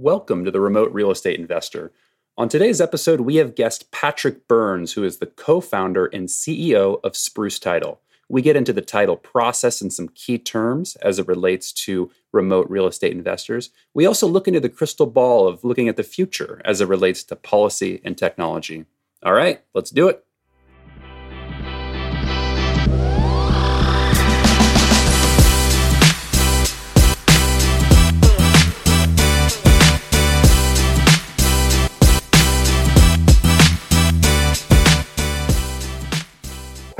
[0.00, 1.90] Welcome to the Remote Real Estate Investor.
[2.36, 7.00] On today's episode, we have guest Patrick Burns, who is the co founder and CEO
[7.02, 8.00] of Spruce Title.
[8.28, 12.70] We get into the title process and some key terms as it relates to remote
[12.70, 13.70] real estate investors.
[13.92, 17.24] We also look into the crystal ball of looking at the future as it relates
[17.24, 18.84] to policy and technology.
[19.24, 20.24] All right, let's do it.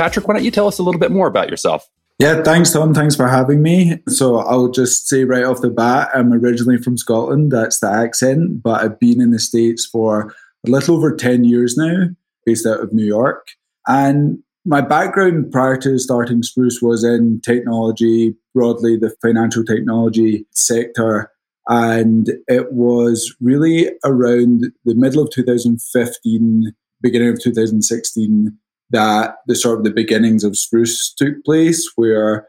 [0.09, 1.87] Patrick, why don't you tell us a little bit more about yourself?
[2.19, 2.95] Yeah, thanks, Tom.
[2.95, 3.99] Thanks for having me.
[4.09, 7.53] So I'll just say right off the bat, I'm originally from Scotland.
[7.53, 10.35] That's the accent, but I've been in the States for
[10.67, 12.07] a little over 10 years now,
[12.47, 13.49] based out of New York.
[13.87, 21.31] And my background prior to starting Spruce was in technology, broadly the financial technology sector.
[21.69, 26.73] And it was really around the middle of 2015,
[27.03, 28.57] beginning of 2016
[28.91, 32.49] that the sort of the beginnings of Spruce took place, where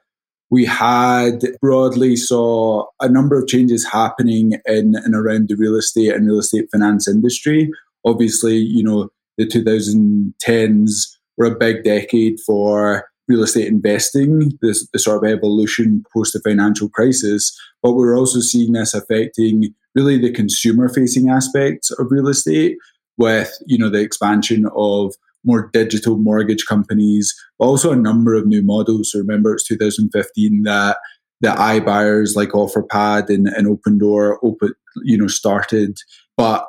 [0.50, 6.14] we had broadly saw a number of changes happening in and around the real estate
[6.14, 7.70] and real estate finance industry.
[8.06, 15.00] Obviously, you know, the 2010s were a big decade for real estate investing, the, the
[15.00, 17.58] sort of evolution post the financial crisis.
[17.84, 22.78] But we're also seeing this affecting really the consumer facing aspects of real estate
[23.18, 25.14] with, you know, the expansion of
[25.50, 29.12] more digital mortgage companies, also a number of new models.
[29.12, 30.98] So remember, it's 2015 that
[31.42, 35.98] the iBuyers like OfferPad and, and Opendoor open, you know, started.
[36.38, 36.68] But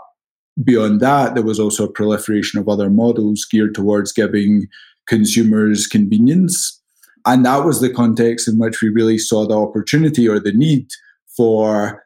[0.64, 4.66] beyond that, there was also a proliferation of other models geared towards giving
[5.06, 6.80] consumers convenience.
[7.26, 10.86] And that was the context in which we really saw the opportunity or the need
[11.36, 12.02] for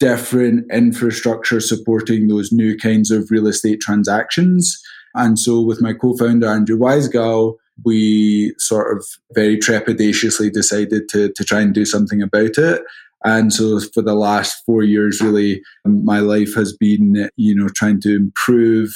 [0.00, 4.82] different infrastructure supporting those new kinds of real estate transactions.
[5.16, 9.04] And so with my co-founder, Andrew Weisgall, we sort of
[9.34, 12.82] very trepidatiously decided to, to try and do something about it.
[13.24, 17.68] And so for the last four years, really, um, my life has been, you know,
[17.68, 18.94] trying to improve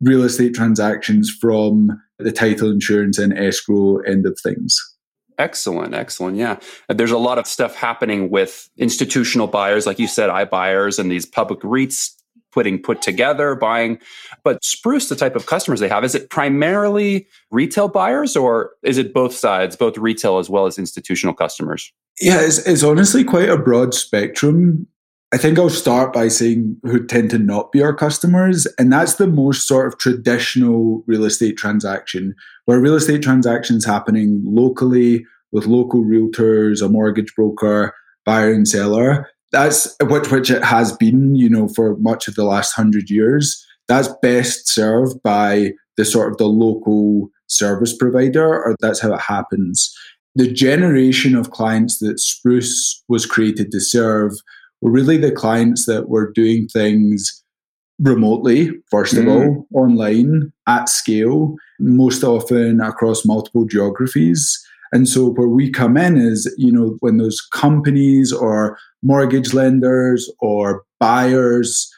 [0.00, 4.78] real estate transactions from the title insurance and escrow end of things.
[5.38, 6.36] Excellent, excellent.
[6.36, 6.58] Yeah.
[6.88, 11.10] Uh, there's a lot of stuff happening with institutional buyers, like you said, iBuyers and
[11.10, 12.14] these public REITs
[12.52, 13.98] putting put together, buying.
[14.44, 18.98] But Spruce, the type of customers they have, is it primarily retail buyers or is
[18.98, 21.92] it both sides, both retail as well as institutional customers?
[22.20, 24.86] Yeah, it's, it's honestly quite a broad spectrum.
[25.32, 28.66] I think I'll start by saying who tend to not be our customers.
[28.78, 32.34] And that's the most sort of traditional real estate transaction,
[32.64, 37.94] where real estate transactions happening locally with local realtors, a mortgage broker,
[38.24, 42.44] buyer and seller that's which which it has been, you know, for much of the
[42.44, 43.64] last hundred years.
[43.88, 49.20] That's best served by the sort of the local service provider, or that's how it
[49.20, 49.94] happens.
[50.36, 54.32] The generation of clients that Spruce was created to serve
[54.80, 57.42] were really the clients that were doing things
[57.98, 59.30] remotely, first of mm.
[59.30, 64.64] all, online, at scale, most often across multiple geographies.
[64.92, 70.30] And so where we come in is, you know, when those companies or mortgage lenders
[70.40, 71.88] or buyers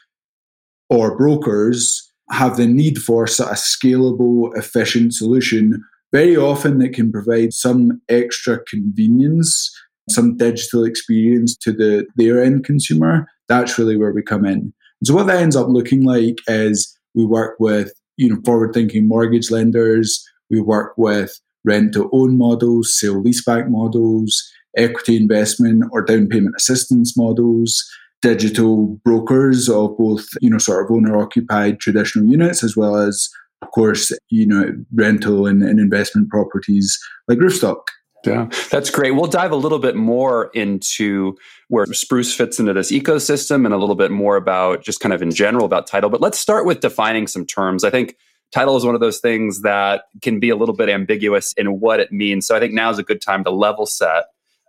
[0.89, 7.53] or brokers have the need for a scalable, efficient solution, very often it can provide
[7.53, 9.71] some extra convenience,
[10.09, 13.27] some digital experience to the their end consumer.
[13.49, 14.73] That's really where we come in.
[15.03, 19.49] So what that ends up looking like is we work with you know forward-thinking mortgage
[19.49, 20.23] lenders.
[20.51, 24.43] We work with rent-to-own models, sale leaseback models,
[24.75, 27.83] equity investment or down payment assistance models,
[28.21, 33.29] digital brokers of both, you know, sort of owner occupied traditional units as well as,
[33.61, 37.81] of course, you know, rental and, and investment properties like Roofstock.
[38.25, 39.11] Yeah, that's great.
[39.11, 41.35] We'll dive a little bit more into
[41.67, 45.21] where Spruce fits into this ecosystem and a little bit more about just kind of
[45.21, 46.09] in general about title.
[46.09, 47.83] But let's start with defining some terms.
[47.83, 48.15] I think
[48.53, 51.99] title is one of those things that can be a little bit ambiguous in what
[51.99, 52.47] it means.
[52.47, 54.25] So I think now is a good time to level set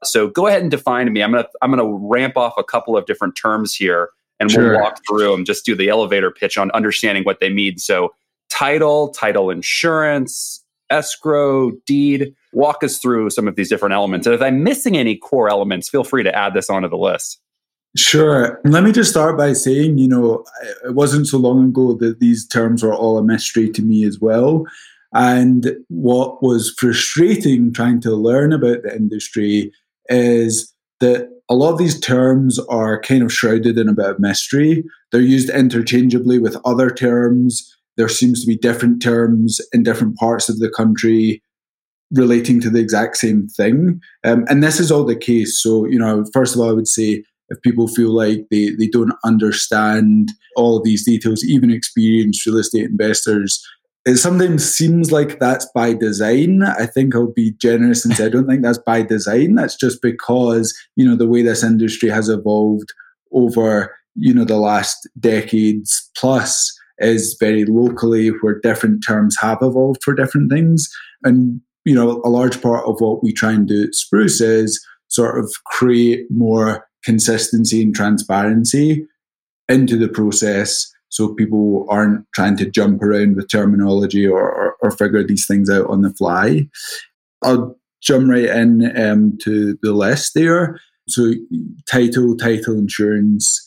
[0.07, 1.23] so go ahead and define me.
[1.23, 4.73] I'm gonna I'm gonna ramp off a couple of different terms here, and sure.
[4.73, 5.45] we'll walk through them.
[5.45, 7.79] Just do the elevator pitch on understanding what they mean.
[7.79, 8.15] So
[8.51, 12.35] title, title insurance, escrow, deed.
[12.53, 14.27] Walk us through some of these different elements.
[14.27, 17.41] And if I'm missing any core elements, feel free to add this onto the list.
[17.97, 18.61] Sure.
[18.65, 20.45] Let me just start by saying, you know,
[20.85, 24.19] it wasn't so long ago that these terms were all a mystery to me as
[24.21, 24.65] well.
[25.13, 29.73] And what was frustrating trying to learn about the industry
[30.09, 34.19] is that a lot of these terms are kind of shrouded in a bit of
[34.19, 34.83] mystery.
[35.13, 37.77] They're used interchangeably with other terms.
[37.97, 41.43] There seems to be different terms in different parts of the country
[42.11, 44.01] relating to the exact same thing.
[44.25, 45.63] Um, and this is all the case.
[45.63, 48.89] So, you know, first of all, I would say if people feel like they, they
[48.89, 53.63] don't understand all of these details, even experienced real estate investors,
[54.07, 56.63] it sometimes seems like that's by design.
[56.63, 59.55] I think I'll be generous and say I don't think that's by design.
[59.55, 62.93] That's just because, you know, the way this industry has evolved
[63.33, 70.03] over, you know, the last decades plus is very locally where different terms have evolved
[70.05, 70.89] for different things.
[71.25, 74.85] And, you know, a large part of what we try and do at Spruce is
[75.09, 79.07] sort of create more consistency and transparency
[79.69, 84.91] into the process so people aren't trying to jump around with terminology or, or, or
[84.91, 86.69] figure these things out on the fly.
[87.43, 90.81] I'll jump right in um, to the list there.
[91.09, 91.33] So
[91.89, 93.65] title, title insurance.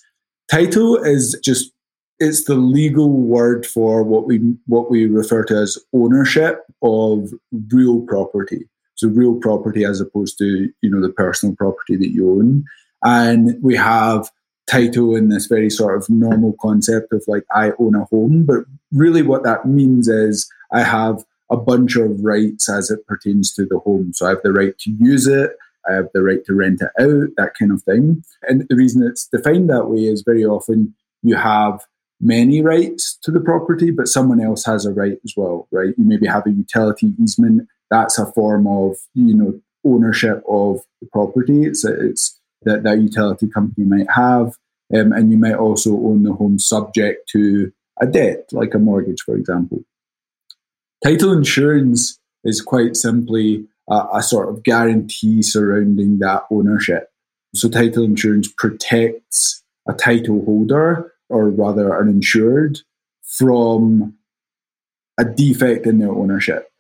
[0.51, 1.71] Title is just
[2.19, 7.29] it's the legal word for what we what we refer to as ownership of
[7.71, 8.67] real property.
[8.95, 12.65] So real property as opposed to you know the personal property that you own.
[13.03, 14.29] And we have
[14.69, 18.65] title in this very sort of normal concept of like I own a home, but
[18.91, 23.65] really what that means is I have a bunch of rights as it pertains to
[23.65, 24.11] the home.
[24.13, 25.51] So I have the right to use it,
[25.89, 28.23] I have the right to rent it out, that kind of thing.
[28.43, 31.85] And the reason it's defined that way is very often you have
[32.19, 35.93] many rights to the property, but someone else has a right as well, right?
[35.97, 37.67] You maybe have a utility easement.
[37.89, 41.63] That's a form of, you know, ownership of the property.
[41.63, 44.53] It's, it's that that utility company might have.
[44.95, 49.21] Um, and you might also own the home subject to a debt, like a mortgage,
[49.21, 49.83] for example.
[51.03, 57.09] Title insurance is quite simply a, a sort of guarantee surrounding that ownership.
[57.53, 62.79] So, title insurance protects a title holder, or rather, an insured,
[63.23, 64.15] from
[65.17, 66.71] a defect in their ownership.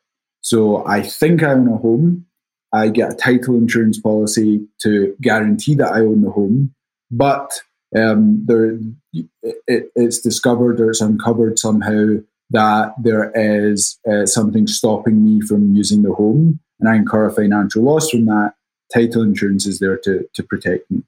[0.41, 2.26] So, I think I own a home.
[2.73, 6.73] I get a title insurance policy to guarantee that I own the home,
[7.09, 7.49] but
[7.97, 8.77] um, there,
[9.13, 12.15] it, it's discovered or it's uncovered somehow
[12.49, 17.33] that there is uh, something stopping me from using the home, and I incur a
[17.33, 18.53] financial loss from that.
[18.93, 21.03] Title insurance is there to, to protect me.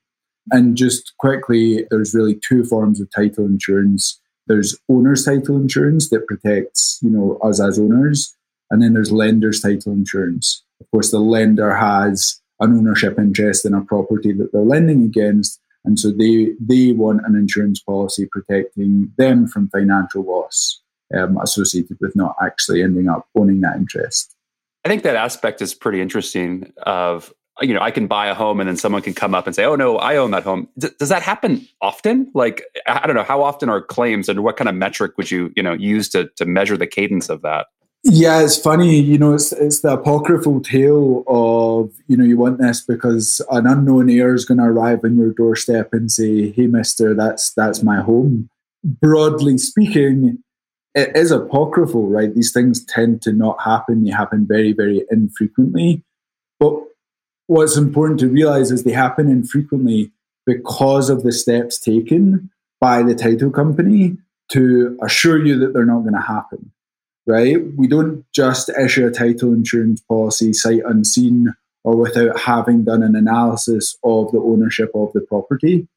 [0.52, 4.20] And just quickly, there's really two forms of title insurance.
[4.48, 8.36] There's owner's title insurance that protects, you know, us as owners,
[8.70, 10.64] and then there's lender's title insurance.
[10.82, 15.60] Of course, the lender has an ownership interest in a property that they're lending against,
[15.86, 20.82] and so they they want an insurance policy protecting them from financial loss
[21.18, 24.36] um, associated with not actually ending up owning that interest.
[24.86, 26.72] I think that aspect is pretty interesting.
[26.84, 29.56] Of you know, I can buy a home and then someone can come up and
[29.56, 32.32] say, "Oh no, I own that home." D- does that happen often?
[32.34, 35.52] Like, I don't know, how often are claims, and what kind of metric would you
[35.56, 37.68] you know use to to measure the cadence of that?
[38.04, 39.00] Yeah, it's funny.
[39.00, 43.68] You know, it's it's the apocryphal tale of you know you want this because an
[43.68, 47.84] unknown heir is going to arrive on your doorstep and say, "Hey, Mister, that's that's
[47.84, 48.50] my home."
[48.86, 50.42] Broadly speaking,
[50.96, 52.34] it is apocryphal, right?
[52.34, 54.06] These things tend to not happen.
[54.06, 56.04] They happen very, very infrequently.
[56.58, 56.76] But
[57.48, 60.12] what's important to realize is they happen infrequently
[60.46, 62.50] because of the steps taken
[62.80, 64.18] by the title company
[64.54, 66.72] to assure you that they're not going to happen
[67.30, 67.58] right?
[67.78, 73.16] We don't just issue a title insurance policy sight unseen or without having done an
[73.16, 75.88] analysis of the ownership of the property.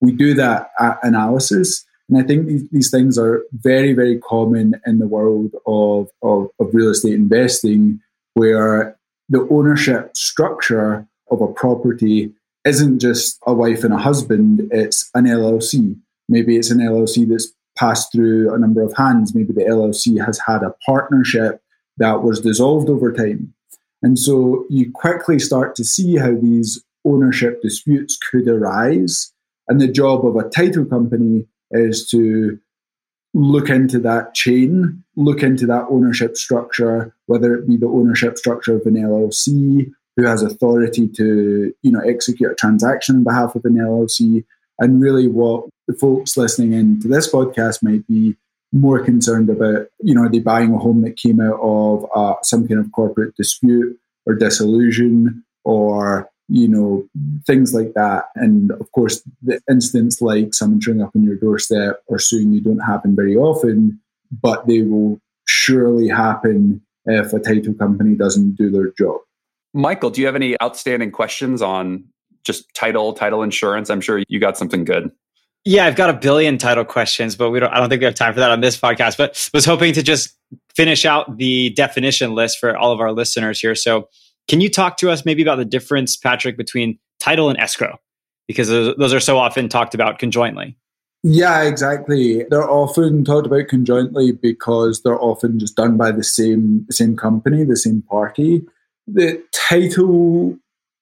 [0.00, 0.70] We do that
[1.02, 1.84] analysis.
[2.08, 6.48] And I think these, these things are very, very common in the world of, of,
[6.60, 8.00] of real estate investing,
[8.34, 8.96] where
[9.28, 12.32] the ownership structure of a property
[12.64, 15.98] isn't just a wife and a husband, it's an LLC.
[16.28, 19.34] Maybe it's an LLC that's passed through a number of hands.
[19.34, 21.62] Maybe the LLC has had a partnership
[21.98, 23.54] that was dissolved over time.
[24.02, 29.32] And so you quickly start to see how these ownership disputes could arise.
[29.68, 32.58] And the job of a title company is to
[33.34, 38.76] look into that chain, look into that ownership structure, whether it be the ownership structure
[38.76, 43.64] of an LLC, who has authority to you know execute a transaction on behalf of
[43.64, 44.44] an LLC,
[44.78, 48.36] and really, what the folks listening in to this podcast might be
[48.72, 52.34] more concerned about, you know, are they buying a home that came out of uh,
[52.42, 57.08] some kind of corporate dispute or disillusion or, you know,
[57.46, 58.24] things like that.
[58.34, 62.60] And of course, the instance like someone showing up on your doorstep or suing you
[62.60, 63.98] don't happen very often,
[64.42, 69.20] but they will surely happen if a title company doesn't do their job.
[69.72, 72.04] Michael, do you have any outstanding questions on
[72.44, 73.90] just title, title insurance?
[73.90, 75.10] I'm sure you got something good.
[75.64, 78.14] Yeah, I've got a billion title questions, but we don't I don't think we have
[78.14, 79.16] time for that on this podcast.
[79.18, 80.34] But was hoping to just
[80.74, 83.74] finish out the definition list for all of our listeners here.
[83.74, 84.08] So
[84.46, 88.00] can you talk to us maybe about the difference, Patrick, between title and escrow?
[88.46, 90.74] Because those are so often talked about conjointly.
[91.22, 92.44] Yeah, exactly.
[92.48, 97.64] They're often talked about conjointly because they're often just done by the same same company,
[97.64, 98.62] the same party.
[99.06, 100.56] The title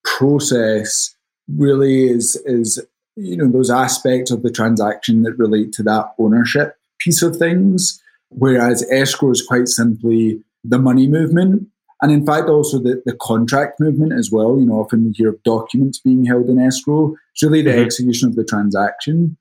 [0.04, 1.15] process
[1.48, 2.84] really is is
[3.16, 8.02] you know those aspects of the transaction that relate to that ownership piece of things,
[8.30, 11.68] whereas escrow is quite simply the money movement.
[12.02, 14.58] And in fact, also the, the contract movement as well.
[14.58, 17.14] You know, often we hear of documents being held in escrow.
[17.32, 17.86] It's really the mm-hmm.
[17.86, 19.38] execution of the transaction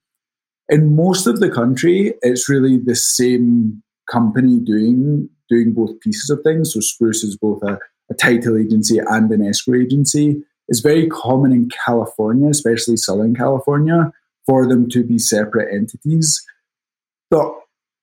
[0.70, 6.42] in most of the country, it's really the same company doing doing both pieces of
[6.42, 6.74] things.
[6.74, 7.78] So Spruce is both a,
[8.10, 10.42] a title agency and an escrow agency.
[10.68, 14.12] It's very common in California, especially Southern California,
[14.46, 16.44] for them to be separate entities.
[17.32, 17.42] There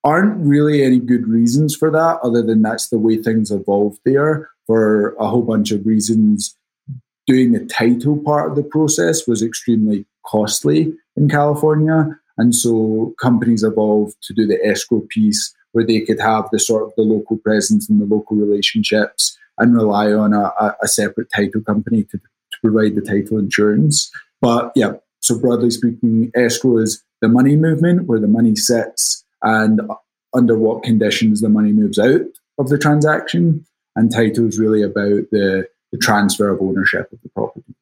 [0.05, 4.51] aren't really any good reasons for that, other than that's the way things evolved there
[4.67, 6.57] for a whole bunch of reasons.
[7.27, 13.63] Doing the title part of the process was extremely costly in California and so companies
[13.63, 17.37] evolved to do the escrow piece where they could have the sort of the local
[17.39, 20.53] presence and the local relationships and rely on a,
[20.83, 22.29] a separate title company to, to
[22.63, 24.11] provide the title insurance.
[24.41, 29.81] But yeah, so broadly speaking, escrow is the money movement where the money sits and
[30.35, 32.23] under what conditions the money moves out
[32.59, 33.65] of the transaction.
[33.95, 37.75] And title is really about the, the transfer of ownership of the property.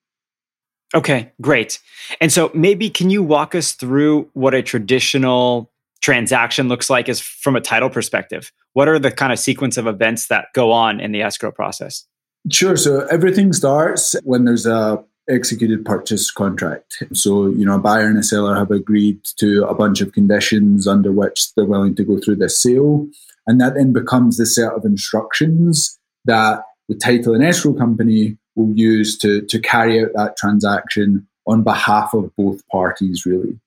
[0.92, 1.78] Okay, great.
[2.20, 5.70] And so maybe can you walk us through what a traditional
[6.00, 8.50] transaction looks like as from a title perspective?
[8.72, 12.06] What are the kind of sequence of events that go on in the escrow process?
[12.50, 12.76] Sure.
[12.76, 17.02] So everything starts when there's a executed purchase contract.
[17.12, 20.86] So, you know, a buyer and a seller have agreed to a bunch of conditions
[20.86, 23.06] under which they're willing to go through this sale.
[23.46, 28.72] And that then becomes the set of instructions that the title and escrow company will
[28.76, 33.58] use to, to carry out that transaction on behalf of both parties, really.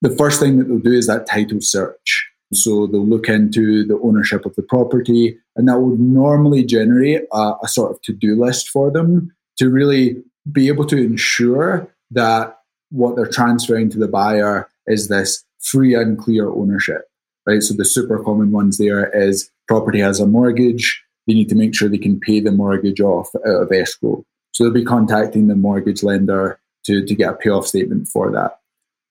[0.00, 2.27] The first thing that they'll do is that title search.
[2.52, 7.54] So they'll look into the ownership of the property, and that would normally generate a,
[7.62, 12.58] a sort of to do list for them to really be able to ensure that
[12.90, 17.02] what they're transferring to the buyer is this free and clear ownership.
[17.46, 17.62] Right.
[17.62, 21.74] So the super common ones there is property has a mortgage, they need to make
[21.74, 24.24] sure they can pay the mortgage off out of escrow.
[24.52, 28.58] So they'll be contacting the mortgage lender to, to get a payoff statement for that.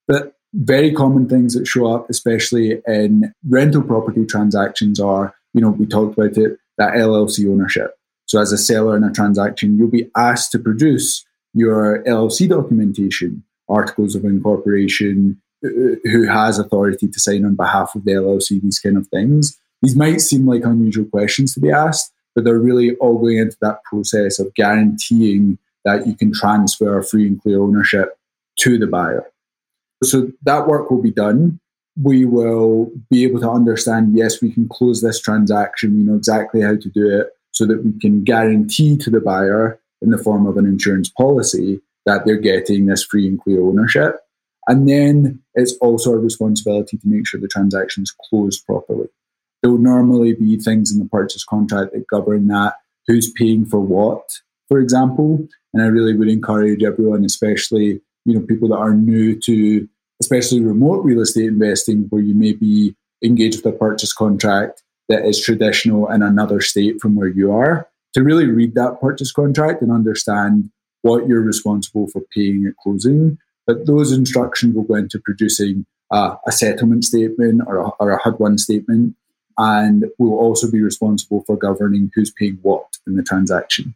[0.08, 5.70] But very common things that show up, especially in rental property transactions, are, you know,
[5.70, 7.96] we talked about it, that LLC ownership.
[8.26, 13.44] So as a seller in a transaction, you'll be asked to produce your LLC documentation,
[13.70, 15.70] articles of incorporation, uh,
[16.04, 19.58] who has authority to sign on behalf of the LLC, these kind of things.
[19.82, 23.58] These might seem like unusual questions to be asked, but they're really all going into
[23.62, 28.18] that process of guaranteeing that you can transfer free and clear ownership
[28.58, 29.26] to the buyer.
[30.04, 31.60] So that work will be done.
[32.02, 35.96] We will be able to understand yes, we can close this transaction.
[35.96, 39.80] We know exactly how to do it so that we can guarantee to the buyer
[40.02, 44.18] in the form of an insurance policy that they're getting this free and clear ownership.
[44.68, 49.08] And then it's also a responsibility to make sure the transaction is closed properly.
[49.62, 52.76] There will normally be things in the purchase contract that govern that
[53.08, 54.24] who's paying for what,
[54.68, 55.48] for example.
[55.74, 59.88] And I really would encourage everyone, especially you know people that are new to
[60.22, 65.26] especially remote real estate investing, where you may be engaged with a purchase contract that
[65.26, 69.82] is traditional in another state from where you are, to really read that purchase contract
[69.82, 70.70] and understand
[71.02, 73.38] what you're responsible for paying at closing.
[73.66, 78.20] But those instructions will go into producing uh, a settlement statement or a, or a
[78.20, 79.16] HUD1 statement
[79.58, 83.96] and we'll also be responsible for governing who's paying what in the transaction.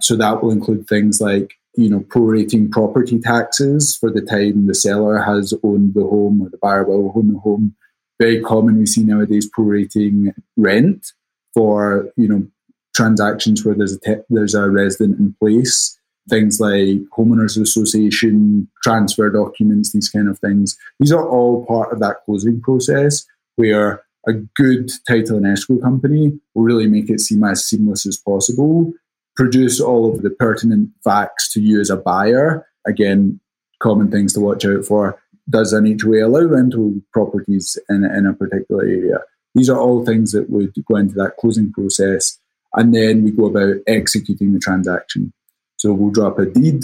[0.00, 4.74] So that will include things like, you know, prorating property taxes for the time the
[4.74, 7.74] seller has owned the home or the buyer will own the home.
[8.20, 11.12] Very common we see nowadays prorating rent
[11.54, 12.46] for, you know,
[12.94, 15.96] transactions where there's a te- there's a resident in place.
[16.28, 20.76] Things like homeowners association, transfer documents, these kind of things.
[21.00, 23.24] These are all part of that closing process
[23.56, 28.18] where a good title and escrow company will really make it seem as seamless as
[28.18, 28.92] possible,
[29.38, 32.66] produce all of the pertinent facts to you as a buyer.
[32.88, 33.38] Again,
[33.78, 35.22] common things to watch out for.
[35.48, 39.20] Does an HOA allow rental properties in, in a particular area?
[39.54, 42.36] These are all things that would go into that closing process.
[42.74, 45.32] And then we go about executing the transaction.
[45.76, 46.82] So we'll drop a deed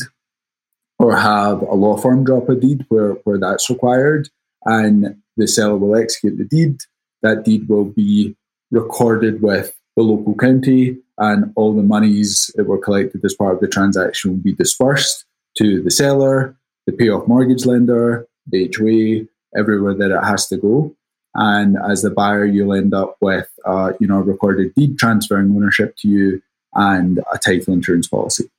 [1.00, 4.28] or have a law firm drop a deed where, where that's required,
[4.64, 6.76] and the seller will execute the deed.
[7.22, 8.36] That deed will be
[8.70, 13.60] recorded with the local county, and all the monies that were collected as part of
[13.60, 15.24] the transaction will be dispersed
[15.58, 16.56] to the seller,
[16.86, 19.26] the payoff mortgage lender, the HOA,
[19.58, 20.94] everywhere that it has to go.
[21.34, 25.50] And as the buyer, you'll end up with, uh, you know, a recorded deed transferring
[25.54, 26.42] ownership to you
[26.74, 28.50] and a title insurance policy.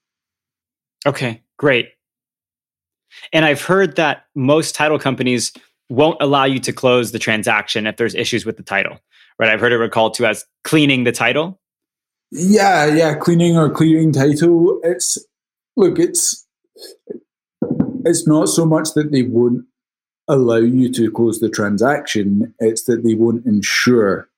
[1.05, 1.91] Okay, great.
[3.31, 5.53] And I've heard that most title companies
[5.89, 8.99] won't allow you to close the transaction if there's issues with the title,
[9.39, 9.49] right?
[9.49, 11.59] I've heard it recalled to as cleaning the title.
[12.31, 14.79] Yeah, yeah, cleaning or clearing title.
[14.83, 15.17] It's
[15.75, 16.45] look, it's
[18.05, 19.65] it's not so much that they won't
[20.27, 24.29] allow you to close the transaction; it's that they won't insure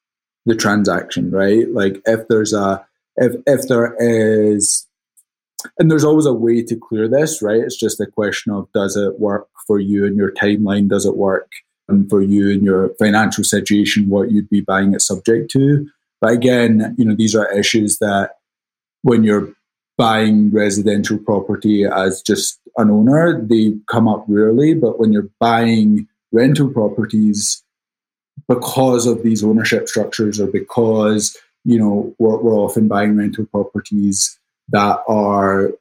[0.45, 1.71] the transaction, right?
[1.71, 4.87] Like if there's a if if there is
[5.79, 7.59] and there's always a way to clear this, right?
[7.59, 10.87] It's just a question of does it work for you and your timeline?
[10.87, 11.51] Does it work
[11.89, 14.09] and for you and your financial situation?
[14.09, 15.89] What you'd be buying it subject to?
[16.21, 18.31] But again, you know, these are issues that
[19.03, 19.49] when you're
[19.97, 24.73] buying residential property as just an owner, they come up rarely.
[24.73, 27.63] But when you're buying rental properties,
[28.47, 34.39] because of these ownership structures or because you know we're, we're often buying rental properties
[34.69, 35.71] that are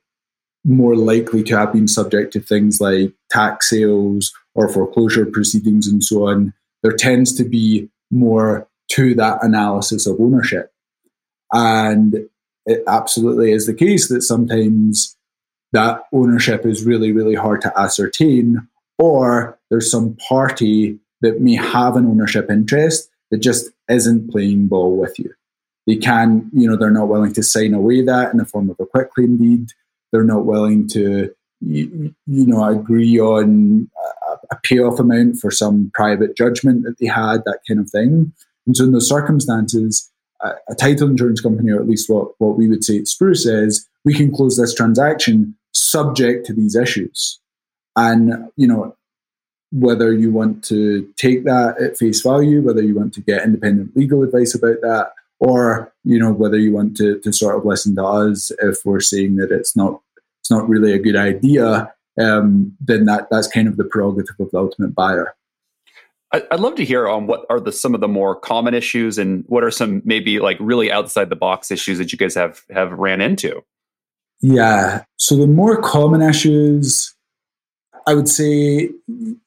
[0.65, 6.03] more likely to have been subject to things like tax sales or foreclosure proceedings and
[6.03, 6.53] so on,
[6.83, 10.73] there tends to be more to that analysis of ownership.
[11.53, 12.29] And
[12.67, 15.17] it absolutely is the case that sometimes
[15.73, 18.67] that ownership is really, really hard to ascertain,
[18.99, 24.97] or there's some party that may have an ownership interest that just isn't playing ball
[24.97, 25.33] with you.
[25.87, 28.77] They can, you know, they're not willing to sign away that in the form of
[28.81, 29.71] a quitclaim deed.
[30.13, 33.89] They're not willing to, you, know, agree on
[34.51, 38.33] a payoff amount for some private judgment that they had, that kind of thing.
[38.67, 40.11] And so, in those circumstances,
[40.43, 43.47] a, a title insurance company, or at least what, what we would say at Spruce,
[43.47, 47.41] is we can close this transaction subject to these issues.
[47.97, 48.97] And, you know,
[49.73, 53.97] whether you want to take that at face value, whether you want to get independent
[53.97, 57.95] legal advice about that, or you know whether you want to, to sort of listen
[57.97, 60.01] to us if we're saying that it's not
[60.41, 64.51] it's not really a good idea um, then that that's kind of the prerogative of
[64.51, 65.35] the ultimate buyer
[66.33, 69.45] I'd love to hear on what are the some of the more common issues and
[69.47, 72.93] what are some maybe like really outside the box issues that you guys have have
[72.93, 73.63] ran into.
[74.41, 77.15] Yeah, so the more common issues,
[78.07, 78.91] I would say,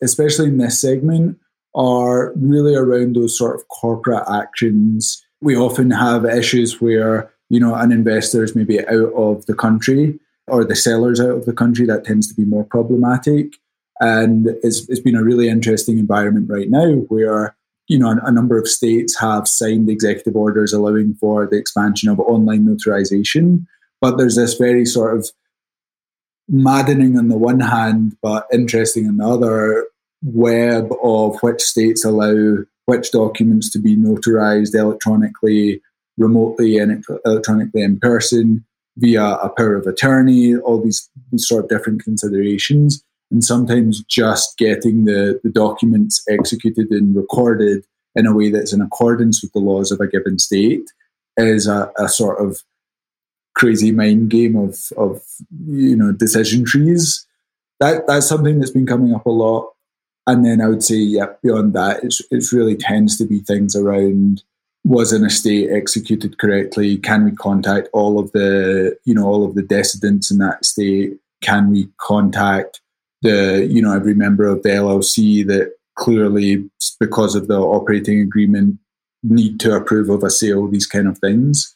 [0.02, 1.38] especially in this segment,
[1.76, 5.24] are really around those sort of corporate actions.
[5.42, 10.18] We often have issues where you know an investor is maybe out of the country
[10.48, 11.86] or the sellers out of the country.
[11.86, 13.56] That tends to be more problematic
[14.00, 17.56] and it's, it's been a really interesting environment right now where
[17.88, 22.10] you know a, a number of states have signed executive orders allowing for the expansion
[22.10, 23.66] of online notarization
[24.02, 25.30] but there's this very sort of
[26.48, 29.88] maddening on the one hand but interesting on the other
[30.24, 32.58] web of which states allow
[32.90, 35.80] which documents to be notarized electronically,
[36.18, 38.66] remotely, and electronically in person
[38.98, 43.04] via a power of attorney, all these, these sort of different considerations.
[43.32, 48.82] And sometimes just getting the, the documents executed and recorded in a way that's in
[48.82, 50.92] accordance with the laws of a given state
[51.38, 52.62] is a, a sort of
[53.56, 55.22] crazy mind game of, of
[55.68, 57.26] you know decision trees.
[57.80, 59.70] That that's something that's been coming up a lot
[60.30, 63.76] and then I would say, yeah, beyond that, it's it really tends to be things
[63.76, 64.44] around
[64.84, 66.98] was an estate executed correctly?
[66.98, 71.18] Can we contact all of the you know all of the decedents in that state?
[71.42, 72.80] Can we contact
[73.22, 78.80] the you know every member of the LLC that clearly because of the operating agreement
[79.24, 80.68] need to approve of a sale?
[80.68, 81.76] These kind of things.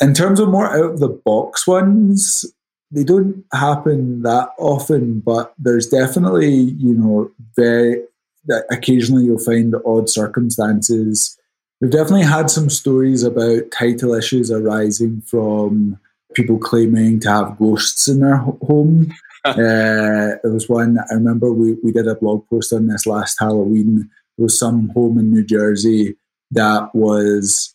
[0.00, 2.44] In terms of more out of the box ones,
[2.90, 8.02] they don't happen that often, but there's definitely, you know, very
[8.70, 11.36] occasionally you'll find odd circumstances.
[11.80, 15.98] We've definitely had some stories about title issues arising from
[16.34, 19.12] people claiming to have ghosts in their home.
[19.50, 23.38] uh, there was one I remember we, we did a blog post on this last
[23.38, 24.10] Halloween.
[24.36, 26.16] There was some home in New Jersey
[26.50, 27.74] that was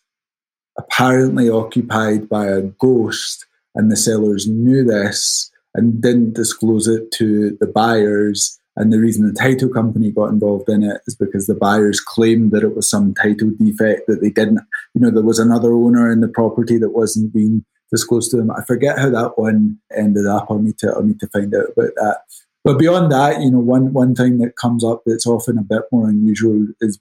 [0.78, 7.56] apparently occupied by a ghost and the sellers knew this and didn't disclose it to
[7.60, 8.58] the buyers.
[8.76, 12.52] And the reason the title company got involved in it is because the buyers claimed
[12.52, 14.60] that it was some title defect that they didn't,
[14.94, 18.36] you know, there was another owner in the property that wasn't being this close to
[18.36, 18.50] them.
[18.50, 20.46] I forget how that one ended up.
[20.50, 22.20] I'll need to I'll need to find out about that.
[22.64, 25.82] But beyond that, you know, one one thing that comes up that's often a bit
[25.92, 26.98] more unusual is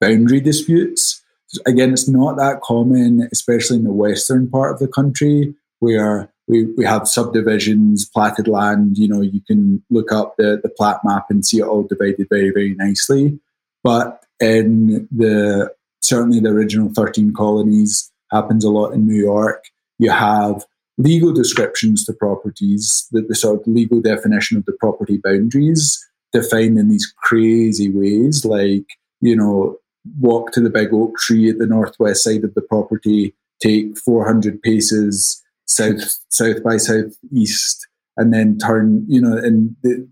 [0.00, 1.22] boundary disputes.
[1.66, 6.64] Again, it's not that common, especially in the western part of the country, where we,
[6.76, 8.98] we have subdivisions, platted land.
[8.98, 12.26] You know, you can look up the, the plat map and see it all divided
[12.28, 13.38] very, very nicely.
[13.82, 19.64] But in the certainly the original 13 colonies happens a lot in New York.
[19.98, 20.64] You have
[20.96, 26.78] legal descriptions to properties, the, the sort of legal definition of the property boundaries defined
[26.78, 28.84] in these crazy ways, like,
[29.20, 29.76] you know,
[30.20, 34.60] walk to the big oak tree at the northwest side of the property, take 400
[34.62, 40.06] paces south, south by southeast, and then turn, you know, in the,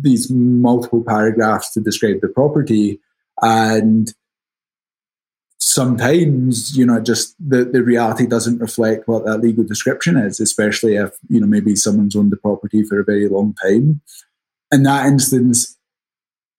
[0.00, 3.00] these multiple paragraphs to describe the property.
[3.42, 4.12] And
[5.66, 10.94] sometimes you know just the, the reality doesn't reflect what that legal description is especially
[10.94, 14.00] if you know maybe someone's owned the property for a very long time.
[14.70, 15.76] In that instance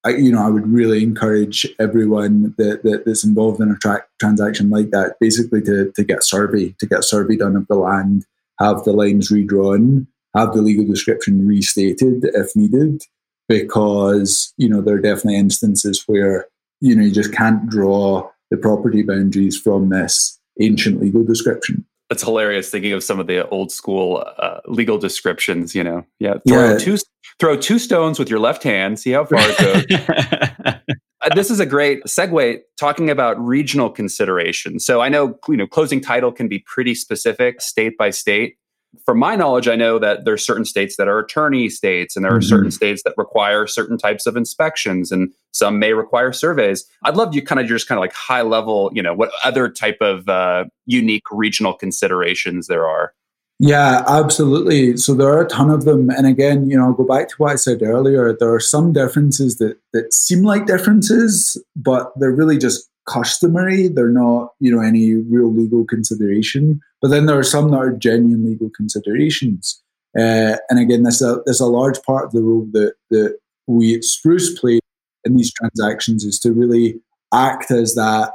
[0.04, 4.06] I, you know i would really encourage everyone that, that that's involved in a tra-
[4.20, 7.66] transaction like that basically to, to get a survey to get a survey done of
[7.68, 8.26] the land
[8.60, 13.04] have the lines redrawn have the legal description restated if needed
[13.48, 16.48] because you know there are definitely instances where
[16.82, 21.86] you know you just can't draw the property boundaries from this ancient legal description.
[22.10, 22.70] That's hilarious.
[22.70, 26.78] Thinking of some of the old school uh, legal descriptions, you know, yeah, throw yeah.
[26.78, 26.98] two
[27.40, 30.96] throw two stones with your left hand, see how far it goes.
[31.22, 34.86] uh, this is a great segue talking about regional considerations.
[34.86, 38.58] So I know you know closing title can be pretty specific state by state
[39.06, 42.34] from my knowledge, I know that there's certain states that are attorney states, and there
[42.34, 42.50] are mm-hmm.
[42.50, 46.86] certain states that require certain types of inspections, and some may require surveys.
[47.04, 49.70] I'd love you kind of just kind of like high level, you know, what other
[49.70, 53.14] type of uh, unique regional considerations there are.
[53.60, 54.98] Yeah, absolutely.
[54.98, 57.36] So there are a ton of them, and again, you know, I'll go back to
[57.38, 58.36] what I said earlier.
[58.38, 63.88] There are some differences that that seem like differences, but they're really just customary.
[63.88, 66.82] They're not, you know, any real legal consideration.
[67.02, 69.82] But then there are some that are genuine legal considerations.
[70.18, 73.96] Uh, and again, there's a, there's a large part of the role that, that we
[73.96, 74.80] at Spruce play
[75.24, 77.00] in these transactions is to really
[77.34, 78.32] act as that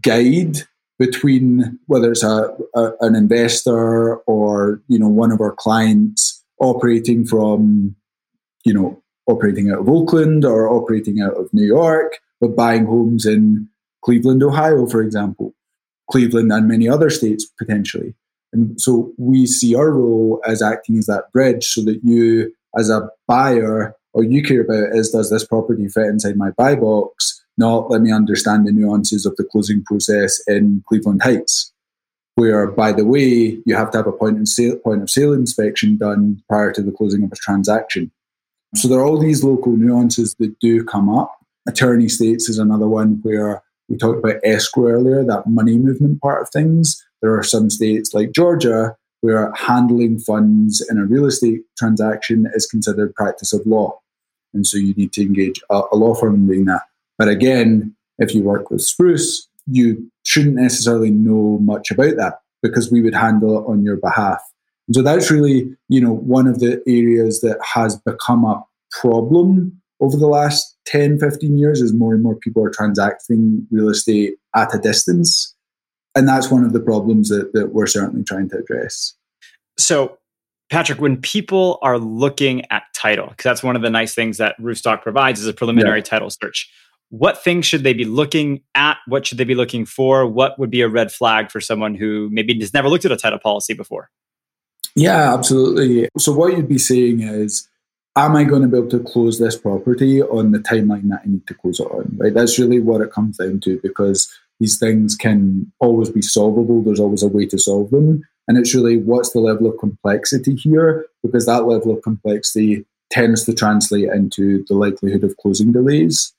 [0.00, 0.58] guide
[0.98, 7.26] between whether it's a, a, an investor or you know one of our clients operating
[7.26, 7.94] from
[8.64, 13.26] you know operating out of Oakland or operating out of New York but buying homes
[13.26, 13.68] in
[14.02, 15.54] Cleveland, Ohio, for example,
[16.10, 18.14] Cleveland and many other states potentially.
[18.52, 22.90] And so we see our role as acting as that bridge so that you, as
[22.90, 27.42] a buyer, all you care about is does this property fit inside my buy box?
[27.58, 31.72] Not let me understand the nuances of the closing process in Cleveland Heights,
[32.34, 35.96] where, by the way, you have to have a point sale, point of sale inspection
[35.96, 38.10] done prior to the closing of a transaction.
[38.76, 41.36] So there are all these local nuances that do come up.
[41.68, 46.42] Attorney states is another one where we talked about escrow earlier, that money movement part
[46.42, 47.04] of things.
[47.20, 52.66] There are some states like Georgia where handling funds in a real estate transaction is
[52.66, 53.98] considered practice of law.
[54.54, 56.82] And so you need to engage a, a law firm in doing that.
[57.18, 62.90] But again, if you work with Spruce, you shouldn't necessarily know much about that because
[62.90, 64.40] we would handle it on your behalf.
[64.86, 69.80] And so that's really, you know, one of the areas that has become a problem
[70.00, 74.34] over the last 10, 15 years as more and more people are transacting real estate
[74.54, 75.54] at a distance.
[76.14, 79.14] And that's one of the problems that, that we're certainly trying to address.
[79.78, 80.18] So,
[80.70, 84.56] Patrick, when people are looking at title, because that's one of the nice things that
[84.60, 86.04] Roofstock provides is a preliminary yeah.
[86.04, 86.70] title search.
[87.10, 88.98] What things should they be looking at?
[89.06, 90.26] What should they be looking for?
[90.26, 93.16] What would be a red flag for someone who maybe has never looked at a
[93.16, 94.10] title policy before?
[94.94, 96.08] Yeah, absolutely.
[96.18, 97.68] So, what you'd be seeing is
[98.16, 101.28] am I going to be able to close this property on the timeline that I
[101.28, 102.16] need to close it on?
[102.16, 102.34] Right.
[102.34, 106.82] That's really what it comes down to because these things can always be solvable.
[106.82, 108.22] There's always a way to solve them.
[108.46, 111.06] And it's really what's the level of complexity here?
[111.22, 116.34] Because that level of complexity tends to translate into the likelihood of closing delays.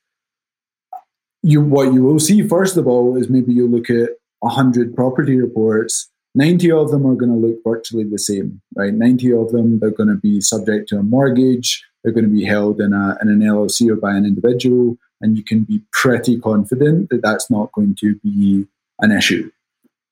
[1.43, 4.09] You, what you will see, first of all, is maybe you look at
[4.41, 8.93] 100 property reports 90 of them are going to look virtually the same, right?
[8.93, 12.45] 90 of them, they're going to be subject to a mortgage, they're going to be
[12.45, 16.39] held in, a, in an LLC or by an individual, and you can be pretty
[16.39, 18.65] confident that that's not going to be
[18.99, 19.51] an issue.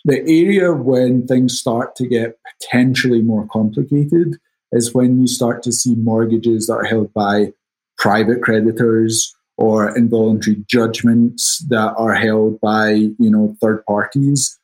[0.06, 4.38] The area when things start to get potentially more complicated
[4.72, 7.54] is when you start to see mortgages that are held by
[7.98, 14.59] private creditors or involuntary judgments that are held by you know third parties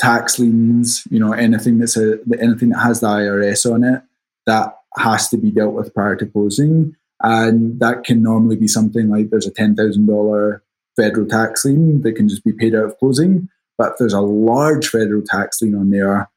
[0.00, 4.02] tax liens, you know, anything that's a anything that has the IRS on it,
[4.46, 6.94] that has to be dealt with prior to closing.
[7.20, 10.62] And that can normally be something like there's a ten thousand dollar
[10.96, 13.48] federal tax lien that can just be paid out of closing.
[13.76, 16.28] But if there's a large federal tax lien on there,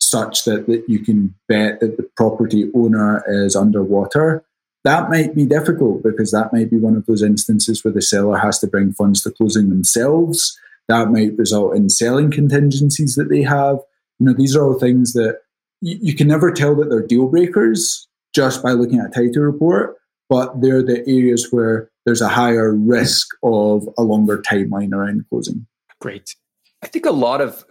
[0.00, 4.44] such that, that you can bet that the property owner is underwater,
[4.84, 8.38] that might be difficult because that might be one of those instances where the seller
[8.38, 10.58] has to bring funds to closing themselves.
[10.88, 13.78] That might result in selling contingencies that they have.
[14.18, 15.40] You know, these are all things that
[15.80, 19.42] you, you can never tell that they're deal breakers just by looking at a title
[19.42, 19.96] report,
[20.28, 25.66] but they're the areas where there's a higher risk of a longer timeline around closing.
[26.00, 26.34] Great.
[26.82, 27.64] I think a lot of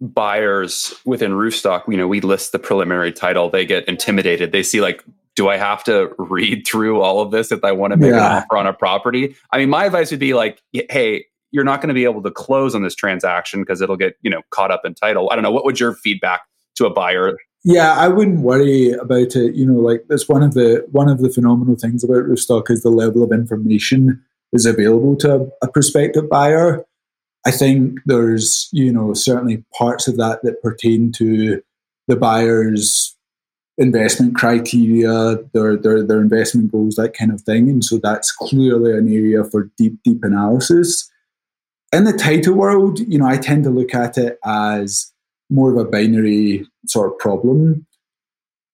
[0.00, 4.52] buyers within Roofstock, you know, we list the preliminary title, they get intimidated.
[4.52, 5.04] They see like,
[5.36, 8.16] do I have to read through all of this if I want to make yeah.
[8.16, 9.36] an offer on a property?
[9.52, 12.30] I mean, my advice would be like, hey, you're not going to be able to
[12.30, 15.30] close on this transaction because it'll get, you know, caught up in title.
[15.30, 15.50] I don't know.
[15.50, 16.40] What would your feedback
[16.76, 17.36] to a buyer?
[17.64, 19.54] Yeah, I wouldn't worry about it.
[19.54, 22.82] You know, like that's one of the one of the phenomenal things about Roofstock is
[22.82, 24.20] the level of information
[24.52, 26.84] is available to a, a prospective buyer.
[27.46, 31.62] I think there's, you know, certainly parts of that that pertain to
[32.08, 33.16] the buyer's
[33.78, 37.70] investment criteria, their, their, their investment goals, that kind of thing.
[37.70, 41.10] And so that's clearly an area for deep, deep analysis.
[41.92, 45.12] In the title world, you know, I tend to look at it as
[45.50, 47.86] more of a binary sort of problem.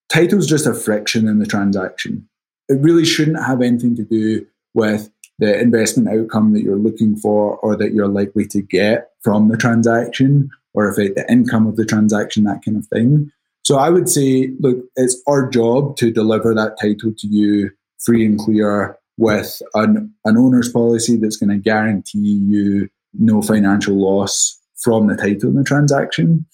[0.09, 2.29] Title's just a friction in the transaction.
[2.69, 7.57] It really shouldn't have anything to do with the investment outcome that you're looking for
[7.59, 11.77] or that you're likely to get from the transaction or if it, the income of
[11.77, 13.31] the transaction, that kind of thing.
[13.65, 18.25] So I would say, look, it's our job to deliver that title to you free
[18.25, 24.59] and clear with an, an owner's policy that's going to guarantee you no financial loss
[24.77, 26.47] from the title in the transaction.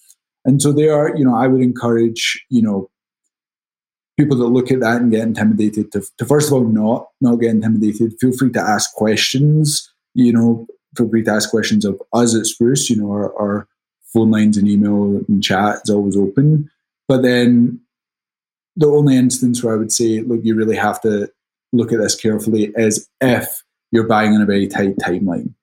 [0.45, 2.90] And so there, are, you know, I would encourage, you know,
[4.19, 7.37] people that look at that and get intimidated to, to first of all not not
[7.37, 8.14] get intimidated.
[8.21, 12.47] Feel free to ask questions you know feel free to ask questions of us at
[12.47, 12.88] spruce.
[12.88, 13.69] You know our, our
[14.12, 16.71] phone lines and email and chat is always open.
[17.09, 17.81] But then
[18.77, 21.31] the only instance where i would say look you really have to
[21.73, 23.62] look at this carefully is if
[23.93, 25.55] you're buying in a very tight timeline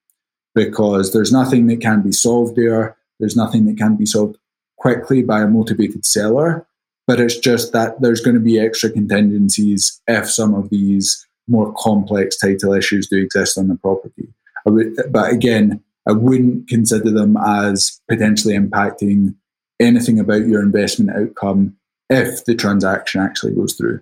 [0.54, 4.38] because there's nothing that can be solved there there's nothing that can be solved
[4.78, 6.66] quickly by a motivated seller
[7.08, 11.74] but it's just that there's going to be extra contingencies if some of these more
[11.78, 14.30] complex title issues do exist on the property.
[14.66, 19.36] Would, but again, I wouldn't consider them as potentially impacting
[19.80, 21.76] anything about your investment outcome
[22.10, 24.02] if the transaction actually goes through.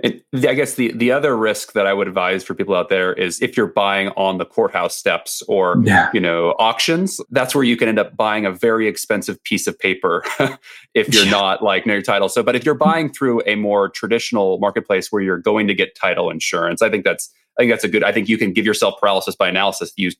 [0.00, 3.12] It, I guess the the other risk that I would advise for people out there
[3.12, 6.10] is if you're buying on the courthouse steps or yeah.
[6.12, 9.78] you know auctions, that's where you can end up buying a very expensive piece of
[9.78, 10.24] paper
[10.94, 11.30] if you're yeah.
[11.30, 12.28] not like near title.
[12.28, 12.90] So, but if you're hmm.
[12.90, 17.04] buying through a more traditional marketplace where you're going to get title insurance, I think
[17.04, 18.02] that's I think that's a good.
[18.02, 19.92] I think you can give yourself paralysis by analysis.
[19.96, 20.16] Use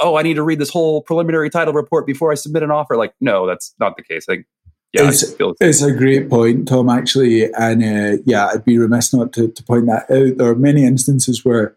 [0.00, 2.96] oh, I need to read this whole preliminary title report before I submit an offer.
[2.96, 4.26] Like, no, that's not the case.
[4.28, 4.46] I think
[4.94, 7.52] yeah, it's, it's a great point, Tom, actually.
[7.54, 10.38] And uh, yeah, I'd be remiss not to, to point that out.
[10.38, 11.76] There are many instances where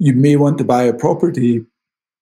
[0.00, 1.64] you may want to buy a property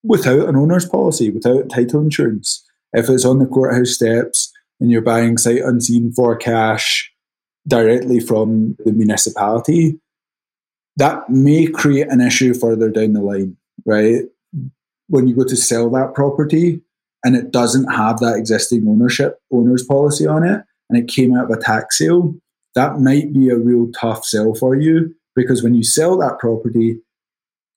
[0.03, 2.63] without an owner's policy, without title insurance.
[2.93, 7.11] If it's on the courthouse steps and you're buying sight unseen for cash
[7.67, 9.99] directly from the municipality,
[10.97, 14.25] that may create an issue further down the line, right?
[15.09, 16.83] When you go to sell that property,
[17.25, 21.51] and it doesn't have that existing ownership owner's policy on it and it came out
[21.51, 22.35] of a tax sale,
[22.75, 27.01] that might be a real tough sell for you because when you sell that property,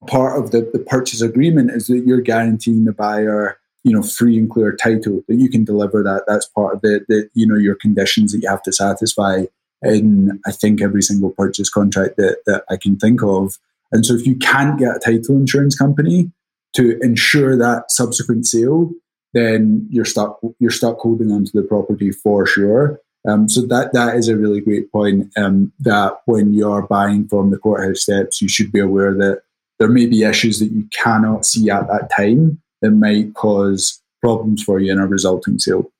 [0.06, 4.36] part of the, the purchase agreement is that you're guaranteeing the buyer, you know, free
[4.36, 6.24] and clear title that you can deliver that.
[6.26, 9.44] That's part of the, the you know, your conditions that you have to satisfy
[9.82, 13.58] in I think every single purchase contract that, that I can think of.
[13.92, 16.32] And so if you can't get a title insurance company
[16.74, 18.90] to insure that subsequent sale,
[19.34, 23.00] then you're stuck you're stuck holding onto the property for sure.
[23.28, 25.30] Um, so that that is a really great point.
[25.36, 29.42] Um, that when you're buying from the courthouse steps, you should be aware that
[29.78, 34.62] there may be issues that you cannot see at that time that might cause problems
[34.62, 35.90] for you in a resulting sale.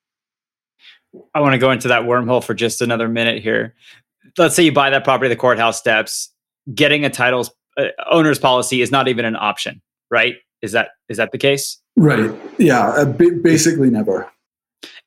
[1.34, 3.74] I want to go into that wormhole for just another minute here.
[4.38, 6.30] Let's say you buy that property the courthouse steps.
[6.74, 10.36] Getting a title's uh, owner's policy is not even an option, right?
[10.62, 11.78] Is that is that the case?
[11.96, 12.30] Right.
[12.58, 12.88] Yeah.
[12.88, 14.30] Uh, basically, never.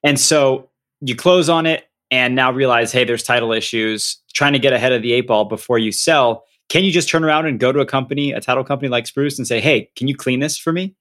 [0.03, 0.69] And so
[1.01, 4.17] you close on it and now realize, hey, there's title issues.
[4.33, 6.45] Trying to get ahead of the eight ball before you sell.
[6.69, 9.37] Can you just turn around and go to a company, a title company like Spruce,
[9.37, 10.95] and say, hey, can you clean this for me?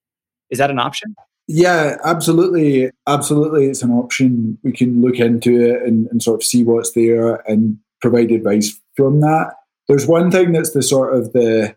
[0.51, 1.15] Is that an option?
[1.49, 2.91] Yeah, absolutely.
[3.07, 3.67] Absolutely.
[3.67, 4.59] It's an option.
[4.63, 8.79] We can look into it and, and sort of see what's there and provide advice
[8.97, 9.53] from that.
[9.89, 11.77] There's one thing that's the sort of the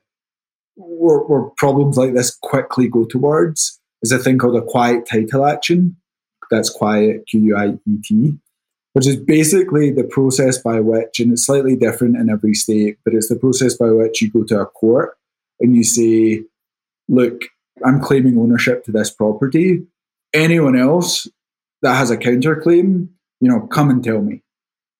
[0.75, 5.45] where, where problems like this quickly go towards is a thing called a quiet title
[5.45, 5.95] action.
[6.51, 8.33] That's quiet, Q U I E T,
[8.93, 13.13] which is basically the process by which, and it's slightly different in every state, but
[13.13, 15.17] it's the process by which you go to a court
[15.59, 16.43] and you say,
[17.07, 17.43] look,
[17.85, 19.85] I'm claiming ownership to this property.
[20.33, 21.27] Anyone else
[21.81, 23.09] that has a counterclaim,
[23.41, 24.41] you know, come and tell me,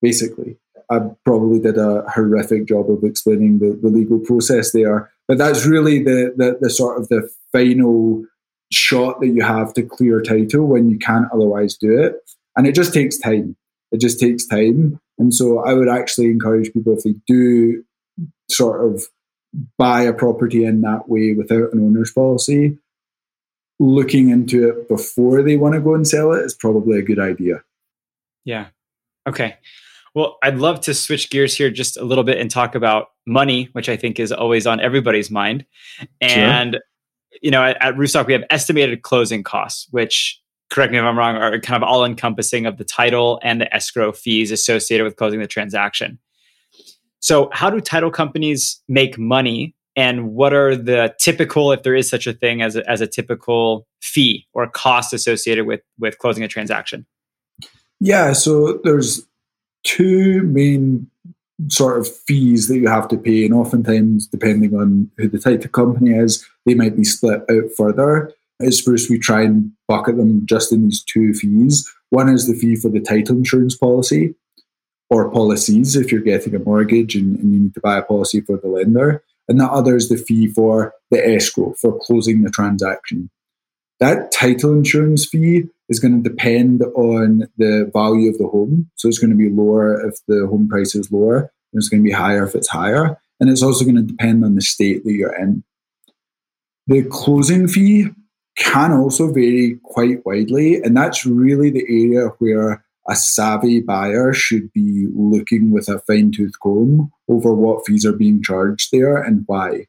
[0.01, 0.57] basically.
[0.91, 5.11] I probably did a horrific job of explaining the, the legal process there.
[5.27, 8.25] But that's really the, the, the sort of the final
[8.71, 12.15] shot that you have to clear title when you can't otherwise do it.
[12.55, 13.55] And it just takes time.
[13.91, 14.99] It just takes time.
[15.17, 17.83] And so I would actually encourage people if they do
[18.49, 19.03] sort of
[19.77, 22.77] buy a property in that way without an owner's policy,
[23.79, 27.19] looking into it before they want to go and sell it is probably a good
[27.19, 27.63] idea.
[28.45, 28.67] Yeah.
[29.27, 29.57] Okay.
[30.15, 33.69] Well, I'd love to switch gears here just a little bit and talk about money,
[33.73, 35.65] which I think is always on everybody's mind.
[36.21, 36.81] And, sure.
[37.41, 41.35] You know, at, at we have estimated closing costs, which, correct me if I'm wrong,
[41.35, 45.39] are kind of all encompassing of the title and the escrow fees associated with closing
[45.39, 46.19] the transaction.
[47.19, 49.75] So, how do title companies make money?
[49.95, 53.07] And what are the typical, if there is such a thing as a, as a
[53.07, 57.05] typical fee or cost associated with, with closing a transaction?
[57.99, 59.27] Yeah, so there's
[59.83, 61.09] two main
[61.67, 65.69] sort of fees that you have to pay, and oftentimes, depending on who the title
[65.69, 68.31] company is, they might be split out further.
[68.61, 71.89] At Spruce, we try and bucket them just in these two fees.
[72.09, 74.35] One is the fee for the title insurance policy,
[75.09, 78.41] or policies if you're getting a mortgage and, and you need to buy a policy
[78.41, 79.23] for the lender.
[79.47, 83.29] And the other is the fee for the escrow for closing the transaction.
[83.99, 88.89] That title insurance fee is going to depend on the value of the home.
[88.95, 92.03] So it's going to be lower if the home price is lower, and it's going
[92.03, 93.19] to be higher if it's higher.
[93.39, 95.63] And it's also going to depend on the state that you're in.
[96.87, 98.07] The closing fee
[98.57, 104.71] can also vary quite widely, and that's really the area where a savvy buyer should
[104.73, 109.43] be looking with a fine tooth comb over what fees are being charged there and
[109.47, 109.87] why.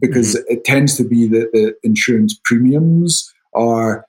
[0.00, 0.54] Because mm-hmm.
[0.54, 4.04] it tends to be that the insurance premiums are,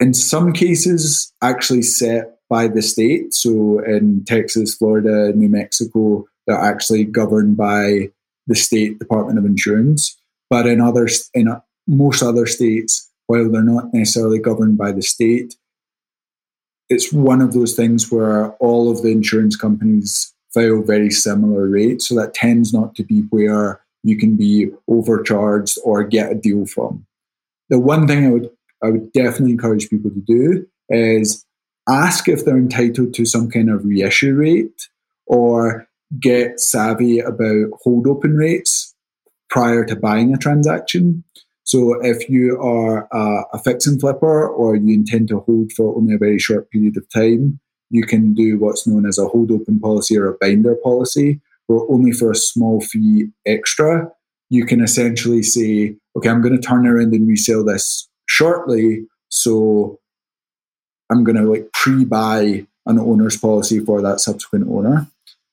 [0.00, 3.34] in some cases, actually set by the state.
[3.34, 8.10] So in Texas, Florida, New Mexico, they're actually governed by
[8.46, 10.16] the state Department of Insurance.
[10.48, 11.48] But in others, in
[11.88, 15.56] most other states, while they're not necessarily governed by the state,
[16.88, 22.08] it's one of those things where all of the insurance companies file very similar rates.
[22.08, 26.64] So that tends not to be where you can be overcharged or get a deal
[26.64, 27.04] from.
[27.70, 28.50] The one thing I would
[28.86, 31.44] I would definitely encourage people to do is
[31.88, 34.88] ask if they're entitled to some kind of reissue rate
[35.26, 35.86] or
[36.20, 38.94] get savvy about hold open rates
[39.50, 41.24] prior to buying a transaction.
[41.64, 45.96] So if you are a, a fix and flipper or you intend to hold for
[45.96, 47.58] only a very short period of time,
[47.90, 51.88] you can do what's known as a hold open policy or a binder policy, where
[51.88, 54.10] only for a small fee extra,
[54.50, 59.06] you can essentially say, okay, I'm going to turn around and resell this shortly.
[59.28, 59.98] So
[61.10, 65.06] I'm going to like pre-buy an owner's policy for that subsequent owner.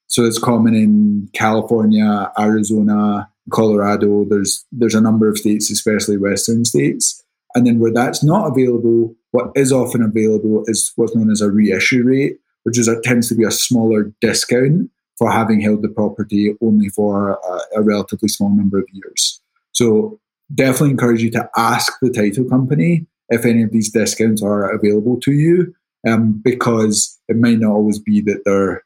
[0.08, 4.26] So it's common in California, Arizona, Colorado.
[4.26, 7.24] There's there's a number of states, especially western states.
[7.56, 11.52] And then where that's not available, what is often available is what's known as a
[11.52, 15.89] reissue rate, which is a, tends to be a smaller discount for having held the
[15.89, 19.39] property only for a, a relatively small number of years.
[19.72, 20.19] So
[20.54, 25.20] definitely encourage you to ask the title company if any of these discounts are available
[25.22, 25.74] to you,
[26.08, 28.84] um, because it might not always be that they're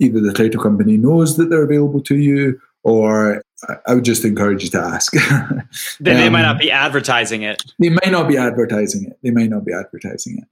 [0.00, 3.42] either the title company knows that they're available to you or
[3.86, 5.12] I would just encourage you to ask.
[6.00, 7.62] they, um, they might not um, be advertising it.
[7.80, 9.18] They might not be advertising it.
[9.22, 10.44] They might not be advertising it.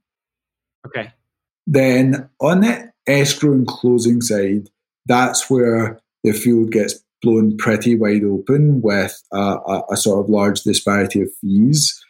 [0.85, 1.13] Okay.
[1.65, 4.69] Then on the escrow and closing side,
[5.05, 10.29] that's where the field gets blown pretty wide open with a, a, a sort of
[10.29, 12.01] large disparity of fees.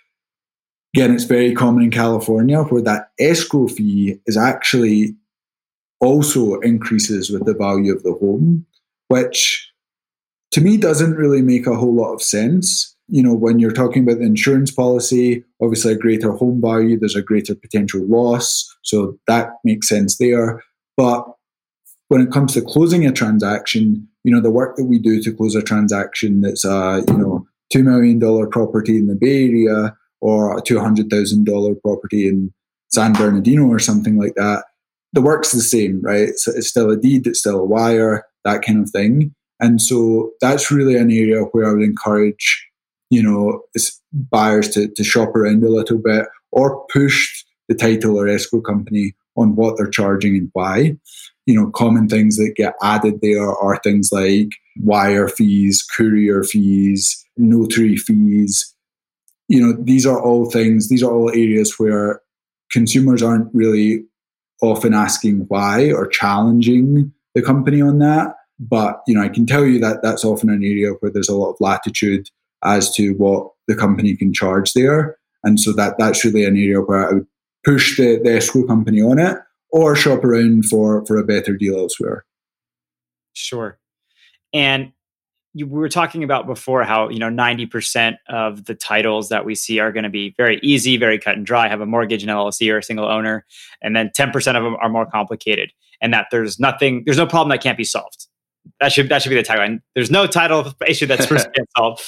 [0.96, 5.16] Again, it's very common in California where that escrow fee is actually
[6.00, 8.66] also increases with the value of the home,
[9.08, 9.72] which
[10.52, 12.96] to me doesn't really make a whole lot of sense.
[13.08, 17.16] You know, when you're talking about the insurance policy, obviously a greater home value, there's
[17.16, 18.74] a greater potential loss.
[18.84, 20.64] So that makes sense there.
[20.98, 21.26] But
[22.08, 25.32] when it comes to closing a transaction, you know, the work that we do to
[25.32, 28.20] close a transaction that's a, you know, $2 million
[28.50, 32.52] property in the Bay Area or a $200,000 property in
[32.92, 34.64] San Bernardino or something like that,
[35.14, 36.30] the work's the same, right?
[36.38, 39.36] So it's still a deed, it's still a wire, that kind of thing.
[39.60, 42.68] And so that's really an area where I would encourage,
[43.12, 43.62] you know,
[44.12, 49.14] buyers to, to shop around a little bit or push the title or escrow company
[49.38, 50.98] on what they're charging and why.
[51.46, 57.24] You know, common things that get added there are things like wire fees, courier fees,
[57.38, 58.74] notary fees.
[59.48, 62.22] You know, these are all things, these are all areas where
[62.72, 64.04] consumers aren't really
[64.62, 68.36] often asking why or challenging the company on that.
[68.60, 71.36] But, you know, I can tell you that that's often an area where there's a
[71.36, 72.30] lot of latitude
[72.64, 75.18] as to what the company can charge there.
[75.44, 77.28] And so that that's really an area where I would
[77.64, 79.38] push the, the escrow company on it
[79.76, 82.26] or shop around for, for a better deal elsewhere.
[83.34, 83.78] Sure.
[84.54, 84.94] And
[85.54, 89.54] you, we were talking about before how you know 90% of the titles that we
[89.56, 92.30] see are going to be very easy very cut and dry have a mortgage and
[92.30, 93.46] llc or a single owner
[93.82, 95.72] and then 10% of them are more complicated
[96.02, 98.28] and that there's nothing there's no problem that can't be solved.
[98.80, 99.82] That should that should be the tagline.
[99.94, 102.02] There's no title issue that's can't solve.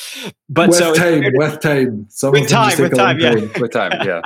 [0.49, 2.05] But with so time with time.
[2.09, 3.34] Some with time with time yeah.
[3.59, 4.22] with time yeah.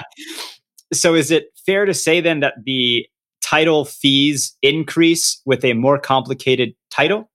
[0.94, 3.08] So is it fair to say then that the
[3.52, 7.30] title fees increase with a more complicated title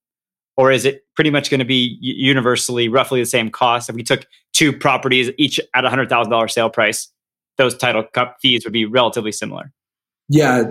[0.57, 3.91] or is it pretty much going to be universally roughly the same cost?
[3.91, 7.13] If we took two properties each at a hundred thousand dollar sale price,
[7.59, 9.73] those title cup fees would be relatively similar.
[10.29, 10.65] Yeah,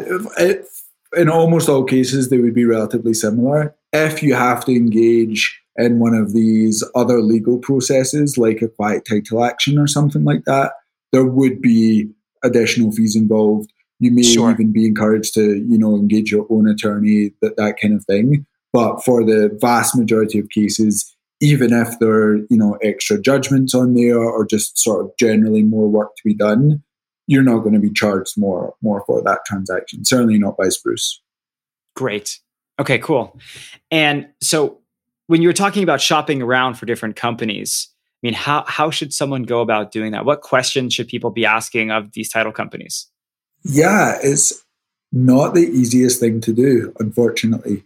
[1.16, 3.76] in almost all cases they would be relatively similar.
[3.94, 9.06] If you have to engage in one of these other legal processes, like a quiet
[9.08, 10.74] title action or something like that,
[11.12, 12.10] there would be
[12.44, 13.72] additional fees involved.
[14.06, 14.52] You may sure.
[14.52, 18.46] even be encouraged to, you know, engage your own attorney, that that kind of thing.
[18.72, 23.74] But for the vast majority of cases, even if there are you know extra judgments
[23.74, 26.84] on there or just sort of generally more work to be done,
[27.28, 30.06] you're not going to be charged more more for that transaction.
[30.06, 31.22] Certainly not by Spruce.
[31.96, 32.40] Great.
[32.80, 33.40] Okay, cool.
[33.90, 34.80] And so
[35.28, 37.88] when you were talking about shopping around for different companies,
[38.24, 40.26] I mean, how how should someone go about doing that?
[40.26, 43.08] What questions should people be asking of these title companies?
[43.66, 44.64] Yeah, it's
[45.12, 47.84] not the easiest thing to do, unfortunately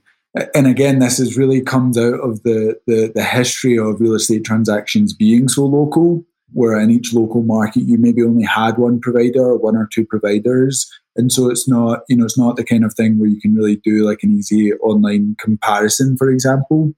[0.54, 4.44] and again, this has really comes out of the, the, the history of real estate
[4.44, 6.24] transactions being so local,
[6.54, 10.06] where in each local market you maybe only had one provider or one or two
[10.06, 13.42] providers, and so it's not you know it's not the kind of thing where you
[13.42, 16.94] can really do like an easy online comparison, for example.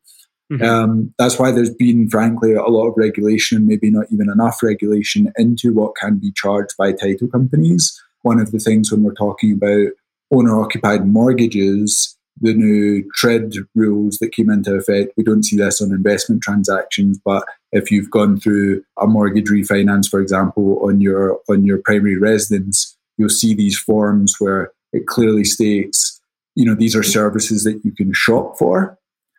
[0.51, 0.65] Mm-hmm.
[0.65, 5.31] Um, that's why there's been, frankly, a lot of regulation, maybe not even enough regulation
[5.37, 7.97] into what can be charged by title companies.
[8.23, 9.87] One of the things when we're talking about
[10.31, 15.13] owner occupied mortgages the new TRID rules that came into effect.
[15.15, 20.09] We don't see this on investment transactions, but if you've gone through a mortgage refinance,
[20.09, 25.43] for example, on your on your primary residence, you'll see these forms where it clearly
[25.43, 26.19] states,
[26.55, 28.97] you know, these are services that you can shop for.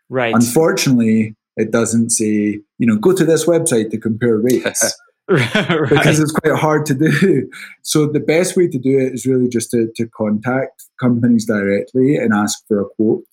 [0.08, 0.34] Right.
[0.34, 4.96] Unfortunately, it doesn't say, you know, go to this website to compare rates.
[5.32, 5.88] right.
[5.88, 7.50] because it's quite hard to do.
[7.82, 12.16] So the best way to do it is really just to, to contact companies directly
[12.16, 13.26] and ask for a quote.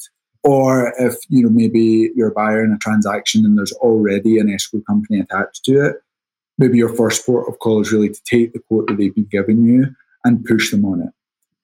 [0.43, 4.49] Or if you know maybe you're a buyer in a transaction and there's already an
[4.49, 5.97] escrow company attached to it,
[6.57, 9.27] maybe your first port of call is really to take the quote that they've been
[9.31, 9.87] giving you
[10.23, 11.09] and push them on it.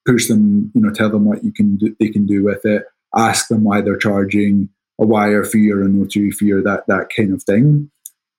[0.06, 2.84] Push them, you know, tell them what you can do, they can do with it.
[3.16, 4.70] Ask them why they're charging
[5.00, 7.90] a wire fee or a notary fee or that that kind of thing.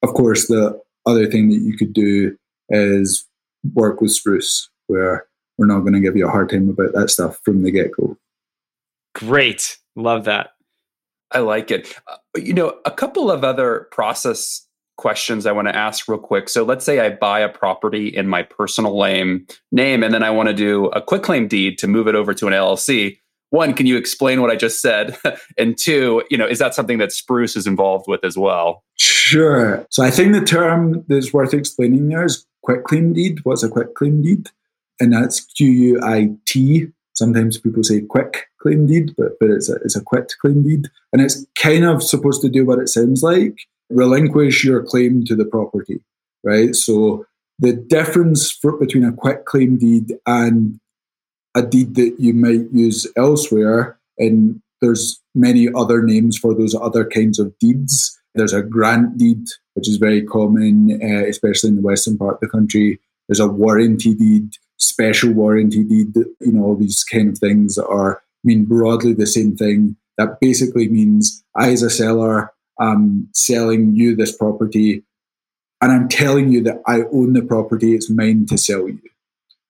[0.03, 2.37] Of course, the other thing that you could do
[2.69, 3.27] is
[3.75, 5.27] work with Spruce, where
[5.59, 7.93] we're not going to give you a hard time about that stuff from the get
[7.93, 8.17] go.
[9.15, 9.79] Great.
[9.95, 10.51] Love that.
[11.33, 11.95] I like it.
[12.07, 16.49] Uh, you know, a couple of other process questions I want to ask real quick.
[16.49, 20.31] So let's say I buy a property in my personal name, name and then I
[20.31, 23.19] want to do a quick claim deed to move it over to an LLC
[23.51, 25.17] one, can you explain what I just said?
[25.59, 28.85] and two, you know, is that something that Spruce is involved with as well?
[29.27, 29.85] Sure.
[29.91, 33.41] So I think the term that's worth explaining there is quick claim deed.
[33.43, 34.51] What's a quitclaim deed?
[35.01, 36.87] And that's Q U I T.
[37.14, 40.87] Sometimes people say quick claim deed, but, but it's, a, it's a quick claim deed.
[41.12, 43.59] And it's kind of supposed to do what it sounds like
[43.91, 46.01] relinquish your claim to the property,
[46.45, 46.77] right?
[46.77, 47.27] So
[47.59, 50.79] the difference for, between a quick claim deed and
[51.57, 53.99] a deed that you might use elsewhere.
[54.18, 58.12] And there's many other names for those other kinds of deeds.
[58.37, 62.41] There's a grant deed, which is very common, uh, especially in the western part of
[62.41, 63.01] the country.
[63.28, 66.14] There's a warranty deed, special warranty deed.
[66.14, 69.97] You know, all these kind of things are I mean broadly the same thing.
[70.18, 75.03] That basically means I, as a seller, am selling you this property
[75.80, 79.01] and I'm telling you that I own the property, it's mine to sell you.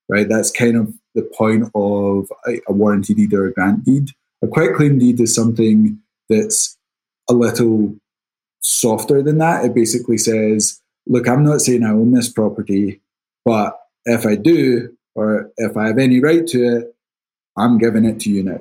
[0.09, 0.29] Right?
[0.29, 4.11] That's kind of the point of a, a warranty deed or a grant deed.
[4.43, 5.99] A quitclaim deed is something
[6.29, 6.77] that's
[7.29, 7.97] a little
[8.67, 9.65] softer than that.
[9.65, 13.01] It basically says, look, I'm not saying I own this property,
[13.45, 16.97] but if I do, or if I have any right to it,
[17.57, 18.61] I'm giving it to you now.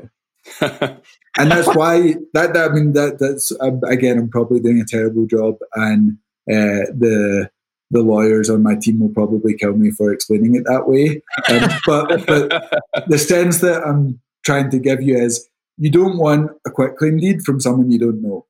[1.37, 4.85] and that's why that, that I mean that that's um, again I'm probably doing a
[4.85, 7.49] terrible job and uh, the
[7.89, 11.23] the lawyers on my team will probably kill me for explaining it that way.
[11.49, 16.51] Um, but but the sense that I'm trying to give you is you don't want
[16.65, 18.45] a quitclaim deed from someone you don't know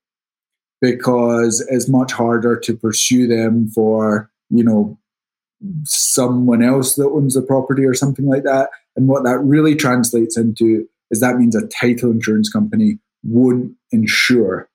[0.81, 4.97] because it's much harder to pursue them for you know
[5.83, 8.69] someone else that owns the property or something like that.
[8.95, 14.69] And what that really translates into is that means a title insurance company won't insure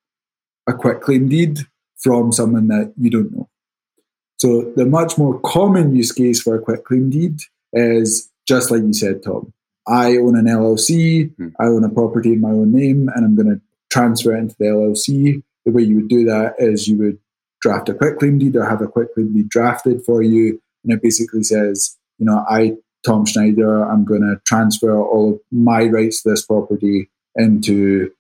[0.69, 1.61] a quitclaim deed
[1.99, 3.49] from someone that you don't know.
[4.39, 7.41] So the much more common use case for a quitclaim deed
[7.73, 9.53] is just like you said, Tom.
[9.87, 11.49] I own an LLC, hmm.
[11.59, 14.57] I own a property in my own name, and I'm going to transfer it into
[14.59, 15.43] the LLC.
[15.65, 17.19] The way you would do that is you would
[17.61, 20.93] draft a quick claim deed or have a quick claim deed drafted for you and
[20.93, 25.85] it basically says, you know, I, Tom Schneider, I'm going to transfer all of my
[25.85, 28.13] rights to this property into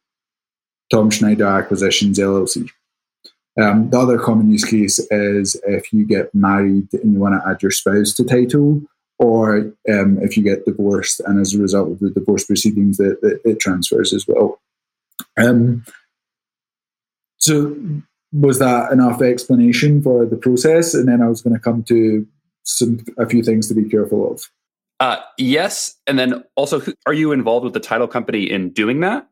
[0.90, 2.70] Tom Schneider Acquisitions LLC.
[3.60, 7.48] Um, the other common use case is if you get married and you want to
[7.48, 8.82] add your spouse to title,
[9.18, 13.18] or um, if you get divorced and as a result of the divorce proceedings, that
[13.22, 14.58] it, it, transfers as well.
[15.36, 15.84] Um,
[17.40, 17.76] so,
[18.32, 20.94] was that enough explanation for the process?
[20.94, 22.26] And then I was going to come to
[22.62, 24.48] some a few things to be careful of.
[25.00, 29.26] Uh, yes, and then also, are you involved with the title company in doing that?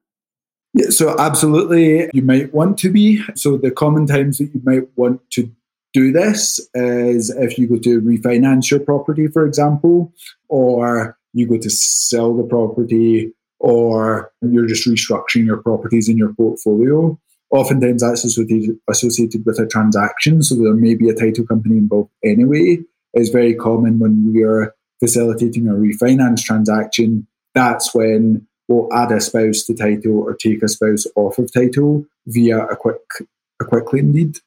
[0.74, 3.22] Yeah, so absolutely, you might want to be.
[3.34, 5.50] So the common times that you might want to
[5.92, 10.12] do this is if you go to refinance your property, for example,
[10.48, 16.32] or you go to sell the property, or you're just restructuring your properties in your
[16.34, 17.18] portfolio.
[17.50, 22.10] Oftentimes that's associated, associated with a transaction, so there may be a title company involved
[22.24, 22.78] anyway
[23.14, 27.26] is very common when we are facilitating a refinance transaction.
[27.54, 32.04] That's when we'll add a spouse to title or take a spouse off of title
[32.26, 33.00] via a quick
[33.60, 34.38] a quitclaim deed.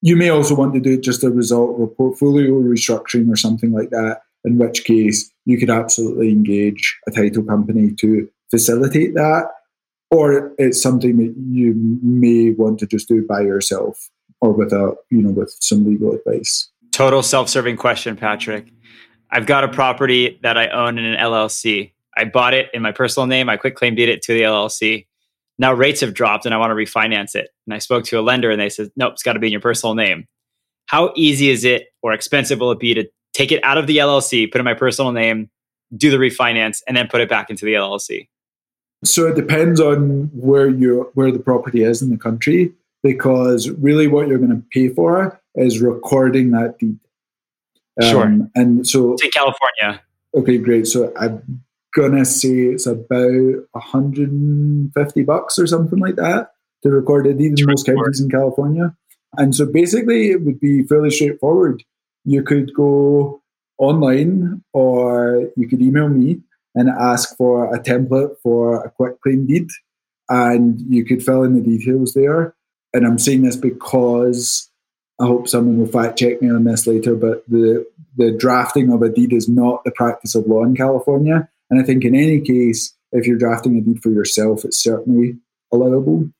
[0.00, 3.72] You may also want to do just a result of a portfolio restructuring or something
[3.72, 9.50] like that, in which case you could absolutely engage a title company to facilitate that.
[10.10, 14.94] Or it's something that you may want to just do by yourself or with a
[15.10, 16.70] you know with some legal advice.
[16.92, 18.66] Total self-serving question, Patrick.
[19.30, 21.92] I've got a property that I own in an LLC.
[22.16, 23.48] I bought it in my personal name.
[23.48, 25.06] I quitclaim deed it to the LLC.
[25.58, 27.48] Now rates have dropped and I want to refinance it.
[27.66, 29.52] And I spoke to a lender and they said, nope, it's got to be in
[29.52, 30.26] your personal name.
[30.86, 33.98] How easy is it or expensive will it be to take it out of the
[33.98, 35.50] LLC, put in my personal name,
[35.96, 38.28] do the refinance, and then put it back into the LLC?
[39.04, 44.06] So it depends on where you where the property is in the country, because really
[44.06, 46.98] what you're going to pay for is recording that deed.
[48.02, 48.38] Um, sure.
[48.54, 50.02] And so it's in California.
[50.34, 50.86] Okay, great.
[50.86, 56.50] So I'm gonna say it's about 150 bucks or something like that
[56.82, 58.96] to record a deed in most counties in California.
[59.36, 61.82] And so basically, it would be fairly straightforward.
[62.24, 63.42] You could go
[63.78, 66.40] online or you could email me
[66.74, 69.68] and ask for a template for a quick claim deed,
[70.28, 72.54] and you could fill in the details there.
[72.92, 74.70] And I'm saying this because
[75.20, 79.02] I hope someone will fact check me on this later, but the the drafting of
[79.02, 81.48] a deed is not the practice of law in California.
[81.70, 85.38] And I think in any case, if you're drafting a deed for yourself, it's certainly
[85.72, 86.30] allowable.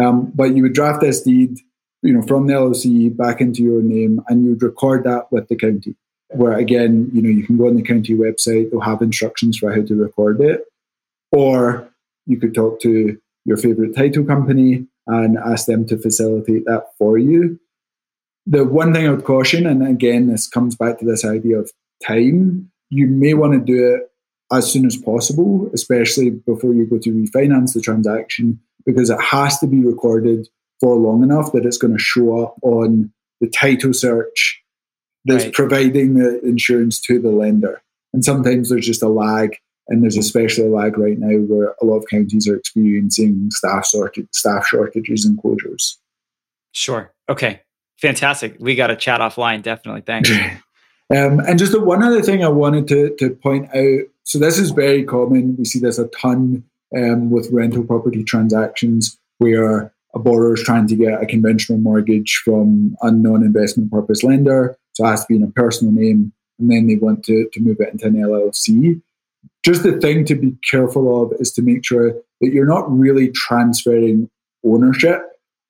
[0.00, 1.58] Um, but you would draft this deed,
[2.02, 5.48] you know, from the LLC back into your name, and you would record that with
[5.48, 5.96] the county.
[6.30, 9.74] Where again, you know, you can go on the county website; they'll have instructions for
[9.74, 10.64] how to record it,
[11.30, 11.88] or
[12.26, 17.16] you could talk to your favorite title company and ask them to facilitate that for
[17.16, 17.60] you.
[18.46, 21.70] The one thing I would caution, and again, this comes back to this idea of
[22.04, 24.10] time, you may want to do it
[24.52, 29.58] as soon as possible, especially before you go to refinance the transaction, because it has
[29.60, 30.48] to be recorded
[30.80, 34.62] for long enough that it's going to show up on the title search
[35.26, 35.52] that's right.
[35.52, 37.82] providing the insurance to the lender.
[38.12, 39.56] And sometimes there's just a lag,
[39.88, 43.86] and there's especially a lag right now where a lot of counties are experiencing staff
[43.86, 45.96] shortage, staff shortages and closures.
[46.72, 47.12] Sure.
[47.28, 47.60] Okay.
[47.98, 48.56] Fantastic.
[48.58, 49.62] We got to chat offline.
[49.62, 50.02] Definitely.
[50.02, 50.30] Thanks.
[51.10, 54.00] um, and just the one other thing I wanted to, to point out.
[54.24, 55.56] So this is very common.
[55.56, 56.64] We see this a ton
[56.96, 62.40] um, with rental property transactions where a borrower is trying to get a conventional mortgage
[62.44, 66.70] from a non-investment purpose lender, so it has to be in a personal name, and
[66.70, 69.02] then they want to, to move it into an LLC.
[69.62, 73.30] Just the thing to be careful of is to make sure that you're not really
[73.30, 74.30] transferring
[74.64, 75.20] ownership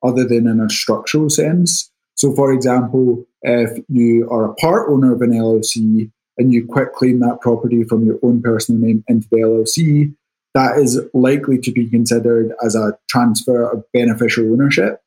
[0.01, 1.91] other than in a structural sense.
[2.15, 6.93] So, for example, if you are a part owner of an LLC and you quit
[6.93, 10.15] claim that property from your own personal name into the LLC,
[10.53, 15.01] that is likely to be considered as a transfer of beneficial ownership.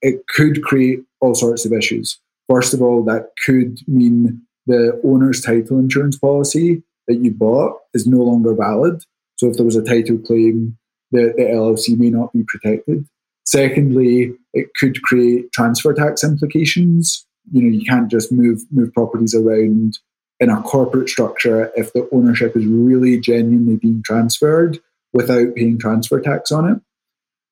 [0.00, 2.18] It could create all sorts of issues.
[2.52, 8.06] First of all, that could mean the owner's title insurance policy that you bought is
[8.06, 9.02] no longer valid.
[9.36, 10.76] So if there was a title claim,
[11.12, 13.06] the, the LLC may not be protected.
[13.46, 17.26] Secondly, it could create transfer tax implications.
[17.52, 19.98] You know, you can't just move move properties around
[20.38, 24.78] in a corporate structure if the ownership is really genuinely being transferred
[25.14, 26.82] without paying transfer tax on it.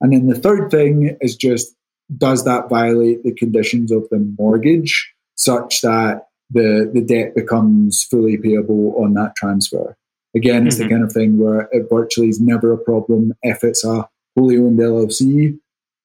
[0.02, 1.74] And then the third thing is just
[2.16, 8.36] does that violate the conditions of the mortgage such that the, the debt becomes fully
[8.36, 9.96] payable on that transfer?
[10.34, 10.84] Again, it's mm-hmm.
[10.84, 14.56] the kind of thing where it virtually is never a problem if it's a wholly
[14.58, 15.58] owned LLC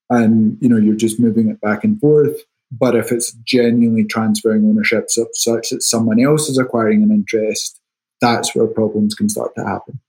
[0.09, 2.41] and you know you're just moving it back and forth.
[2.71, 7.79] But if it's genuinely transferring ownership such that someone else is acquiring an interest,
[8.21, 9.99] that's where problems can start to happen.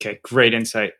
[0.00, 0.92] Okay, great insight.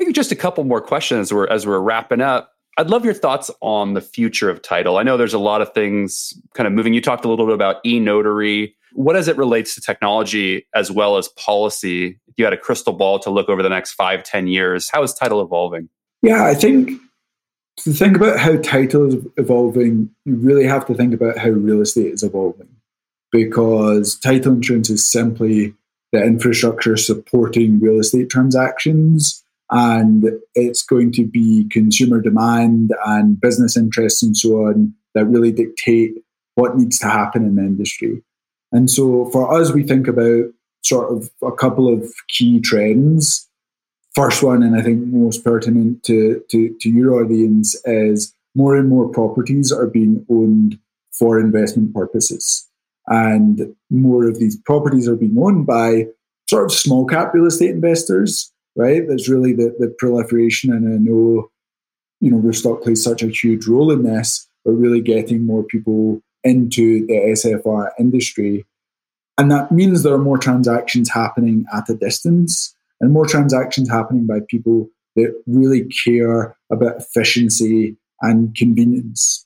[0.00, 2.52] I think just a couple more questions as we're, as we're wrapping up.
[2.78, 4.98] I'd love your thoughts on the future of title.
[4.98, 6.94] I know there's a lot of things kind of moving.
[6.94, 8.76] You talked a little bit about e notary.
[8.92, 12.20] What as it relates to technology as well as policy?
[12.28, 15.02] If you had a crystal ball to look over the next five, ten years, how
[15.02, 15.88] is title evolving?
[16.22, 16.92] Yeah, I think
[17.78, 21.80] to think about how title is evolving, you really have to think about how real
[21.80, 22.68] estate is evolving
[23.32, 25.74] because title insurance is simply
[26.12, 33.76] the infrastructure supporting real estate transactions and it's going to be consumer demand and business
[33.76, 36.14] interests and so on that really dictate
[36.54, 38.22] what needs to happen in the industry.
[38.72, 40.46] And so for us, we think about
[40.84, 43.48] sort of a couple of key trends.
[44.14, 48.88] First one, and I think most pertinent to, to, to your audience, is more and
[48.88, 50.78] more properties are being owned
[51.12, 52.66] for investment purposes.
[53.06, 56.06] And more of these properties are being owned by
[56.48, 59.02] sort of small cap real estate investors right?
[59.06, 61.50] There's really the, the proliferation, and I know,
[62.20, 66.22] you know, Roofstock plays such a huge role in this, but really getting more people
[66.44, 68.64] into the SFR industry.
[69.36, 74.26] And that means there are more transactions happening at a distance and more transactions happening
[74.26, 79.44] by people that really care about efficiency and convenience.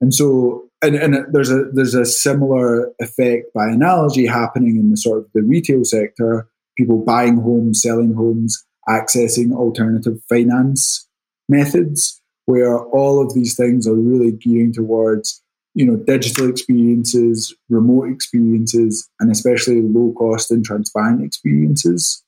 [0.00, 4.96] And so, and, and there's a there's a similar effect by analogy happening in the
[4.96, 6.48] sort of the retail sector
[6.82, 11.08] people buying homes, selling homes, accessing alternative finance
[11.48, 15.40] methods, where all of these things are really gearing towards
[15.74, 22.22] you know digital experiences, remote experiences, and especially low cost and transparent experiences.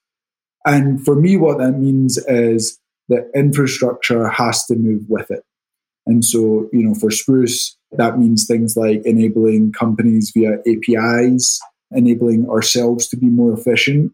[0.65, 2.79] And for me, what that means is
[3.09, 5.43] that infrastructure has to move with it.
[6.07, 12.49] And so, you know, for Spruce, that means things like enabling companies via APIs, enabling
[12.49, 14.13] ourselves to be more efficient,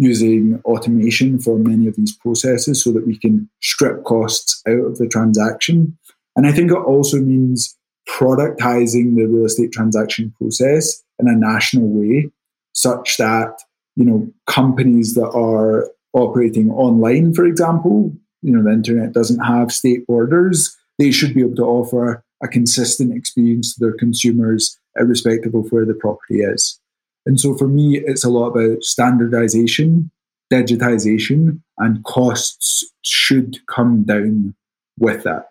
[0.00, 4.96] using automation for many of these processes so that we can strip costs out of
[4.96, 5.96] the transaction.
[6.34, 7.76] And I think it also means
[8.08, 12.30] productizing the real estate transaction process in a national way,
[12.72, 13.60] such that
[13.94, 19.70] you know companies that are operating online, for example, you know the internet doesn't have
[19.70, 20.74] state borders.
[20.98, 25.84] They should be able to offer a consistent experience to their consumers, irrespective of where
[25.84, 26.79] the property is.
[27.26, 30.10] And so for me, it's a lot about standardization,
[30.52, 34.54] digitization, and costs should come down
[34.98, 35.50] with that.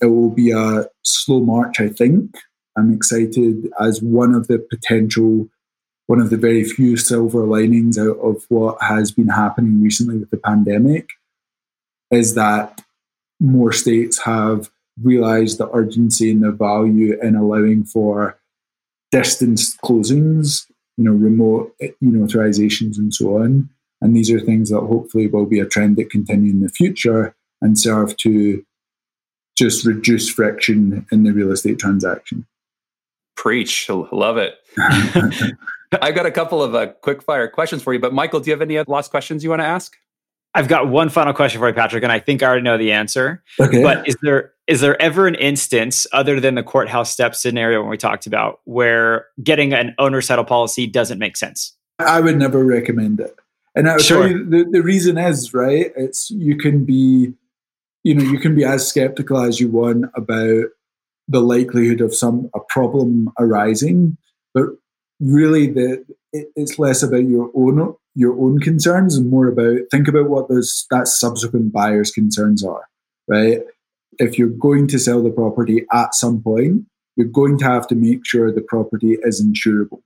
[0.00, 2.36] It will be a slow march, I think.
[2.76, 5.48] I'm excited as one of the potential,
[6.06, 10.30] one of the very few silver linings out of what has been happening recently with
[10.30, 11.08] the pandemic
[12.10, 12.82] is that
[13.40, 14.70] more states have
[15.02, 18.38] realized the urgency and the value in allowing for
[19.10, 20.66] distance closings
[20.96, 23.68] you know, remote you know, authorizations and so on.
[24.00, 27.34] And these are things that hopefully will be a trend that continue in the future
[27.60, 28.64] and serve to
[29.56, 32.46] just reduce friction in the real estate transaction.
[33.36, 33.88] Preach.
[33.88, 34.54] Love it.
[36.02, 38.52] I've got a couple of uh, quick fire questions for you, but Michael, do you
[38.52, 39.96] have any last questions you want to ask?
[40.56, 42.90] I've got one final question for you, Patrick, and I think I already know the
[42.90, 43.42] answer.
[43.60, 43.82] Okay.
[43.82, 47.90] But is there is there ever an instance other than the courthouse step scenario when
[47.90, 51.76] we talked about where getting an owner's title policy doesn't make sense?
[51.98, 53.36] I would never recommend it.
[53.74, 54.22] And I'll sure.
[54.22, 55.92] tell you the, the reason is, right?
[55.94, 57.34] It's you can be
[58.02, 60.66] you know, you can be as skeptical as you want about
[61.28, 64.16] the likelihood of some a problem arising,
[64.54, 64.68] but
[65.20, 66.02] really the
[66.32, 70.48] it, it's less about your own your own concerns and more about think about what
[70.48, 72.88] those that subsequent buyer's concerns are,
[73.28, 73.60] right?
[74.18, 77.94] If you're going to sell the property at some point, you're going to have to
[77.94, 80.00] make sure the property is insurable.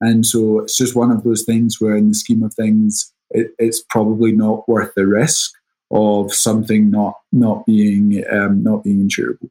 [0.00, 3.52] And so it's just one of those things where, in the scheme of things, it,
[3.58, 5.52] it's probably not worth the risk
[5.90, 9.50] of something not not being um, not being insurable.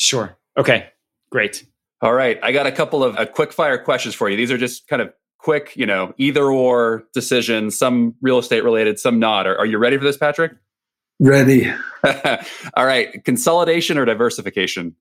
[0.00, 0.36] Sure.
[0.56, 0.88] Okay.
[1.30, 1.64] Great.
[2.00, 2.40] All right.
[2.42, 4.36] I got a couple of uh, quick fire questions for you.
[4.36, 8.98] These are just kind of quick, you know, either or decision, some real estate related,
[8.98, 9.46] some not.
[9.46, 10.52] Are, are you ready for this, Patrick?
[11.20, 11.70] Ready.
[12.74, 13.22] All right.
[13.24, 14.94] Consolidation or diversification?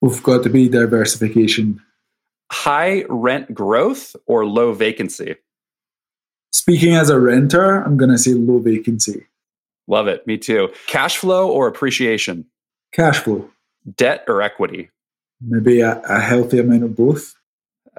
[0.00, 1.80] We've got to be diversification.
[2.50, 5.36] High rent growth or low vacancy?
[6.52, 9.26] Speaking as a renter, I'm going to say low vacancy.
[9.86, 10.26] Love it.
[10.26, 10.70] Me too.
[10.86, 12.46] Cash flow or appreciation?
[12.92, 13.48] Cash flow.
[13.96, 14.90] Debt or equity?
[15.40, 17.34] Maybe a, a healthy amount of both.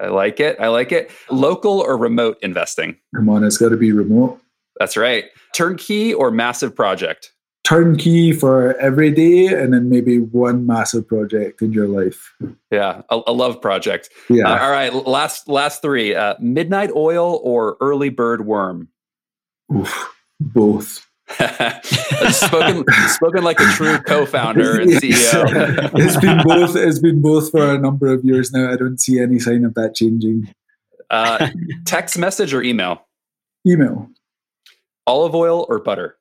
[0.02, 0.60] I like it.
[0.60, 1.12] I like it.
[1.30, 2.97] Local or remote investing?
[3.16, 4.39] Come on, it's got to be remote.
[4.80, 5.26] That's right.
[5.54, 7.34] Turnkey or massive project?
[7.66, 12.34] Turnkey for every day, and then maybe one massive project in your life.
[12.72, 14.10] Yeah, a, a love project.
[14.30, 14.47] Yeah.
[14.47, 14.93] Uh, all right.
[15.06, 16.16] Last last three.
[16.16, 18.88] Uh, midnight oil or early bird worm?
[19.76, 21.06] Oof, both.
[22.32, 25.91] Spoken spoken like a true co-founder and CEO.
[25.95, 26.75] it's been both.
[26.75, 28.71] It's been both for a number of years now.
[28.71, 30.53] I don't see any sign of that changing.
[31.09, 31.49] Uh,
[31.86, 33.07] text message or email?
[33.65, 34.09] Email.
[35.07, 36.17] Olive oil or butter?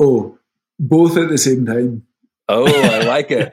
[0.00, 0.38] Oh,
[0.78, 2.06] both at the same time.
[2.48, 3.52] Oh, I like it.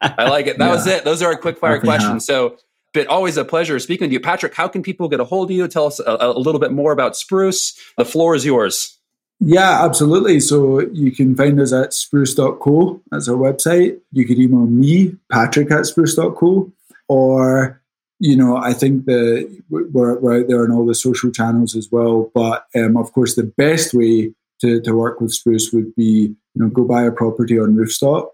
[0.00, 0.58] I like it.
[0.58, 0.72] That yeah.
[0.72, 1.04] was it.
[1.04, 2.24] Those are our quick fire questions.
[2.24, 2.58] So,
[2.94, 4.54] but always a pleasure speaking with you, Patrick.
[4.54, 5.66] How can people get a hold of you?
[5.66, 7.76] Tell us a, a little bit more about Spruce.
[7.96, 8.95] The floor is yours.
[9.40, 10.40] Yeah, absolutely.
[10.40, 13.02] So you can find us at spruce.co.
[13.10, 14.00] That's our website.
[14.12, 16.72] You could email me, patrick at spruce.co.
[17.08, 17.82] Or,
[18.18, 21.88] you know, I think that we're, we're out there on all the social channels as
[21.92, 22.30] well.
[22.34, 26.62] But um, of course, the best way to, to work with Spruce would be, you
[26.62, 28.28] know, go buy a property on Roofstock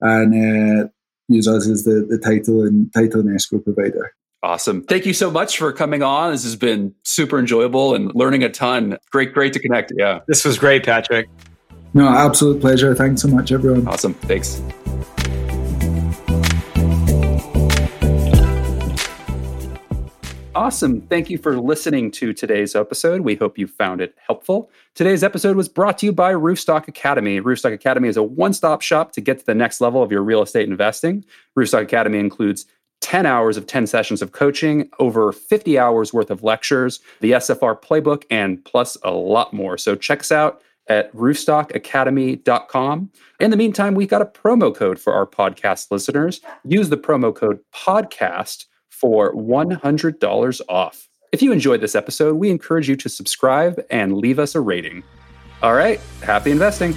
[0.00, 0.88] and uh,
[1.28, 4.14] use us as the, the title and title and escrow provider.
[4.44, 4.82] Awesome.
[4.82, 6.32] Thank you so much for coming on.
[6.32, 8.98] This has been super enjoyable and learning a ton.
[9.10, 9.90] Great, great to connect.
[9.96, 10.20] Yeah.
[10.28, 11.30] This was great, Patrick.
[11.94, 12.94] No, absolute pleasure.
[12.94, 13.88] Thanks so much, everyone.
[13.88, 14.12] Awesome.
[14.12, 14.60] Thanks.
[20.54, 21.00] Awesome.
[21.00, 23.22] Thank you for listening to today's episode.
[23.22, 24.70] We hope you found it helpful.
[24.94, 27.40] Today's episode was brought to you by Roofstock Academy.
[27.40, 30.22] Roofstock Academy is a one stop shop to get to the next level of your
[30.22, 31.24] real estate investing.
[31.56, 32.66] Roofstock Academy includes
[33.04, 37.78] 10 hours of 10 sessions of coaching, over 50 hours worth of lectures, the SFR
[37.78, 39.76] playbook, and plus a lot more.
[39.76, 43.10] So check us out at roofstockacademy.com.
[43.40, 46.40] In the meantime, we've got a promo code for our podcast listeners.
[46.64, 51.06] Use the promo code podcast for $100 off.
[51.30, 55.02] If you enjoyed this episode, we encourage you to subscribe and leave us a rating.
[55.62, 56.96] All right, happy investing.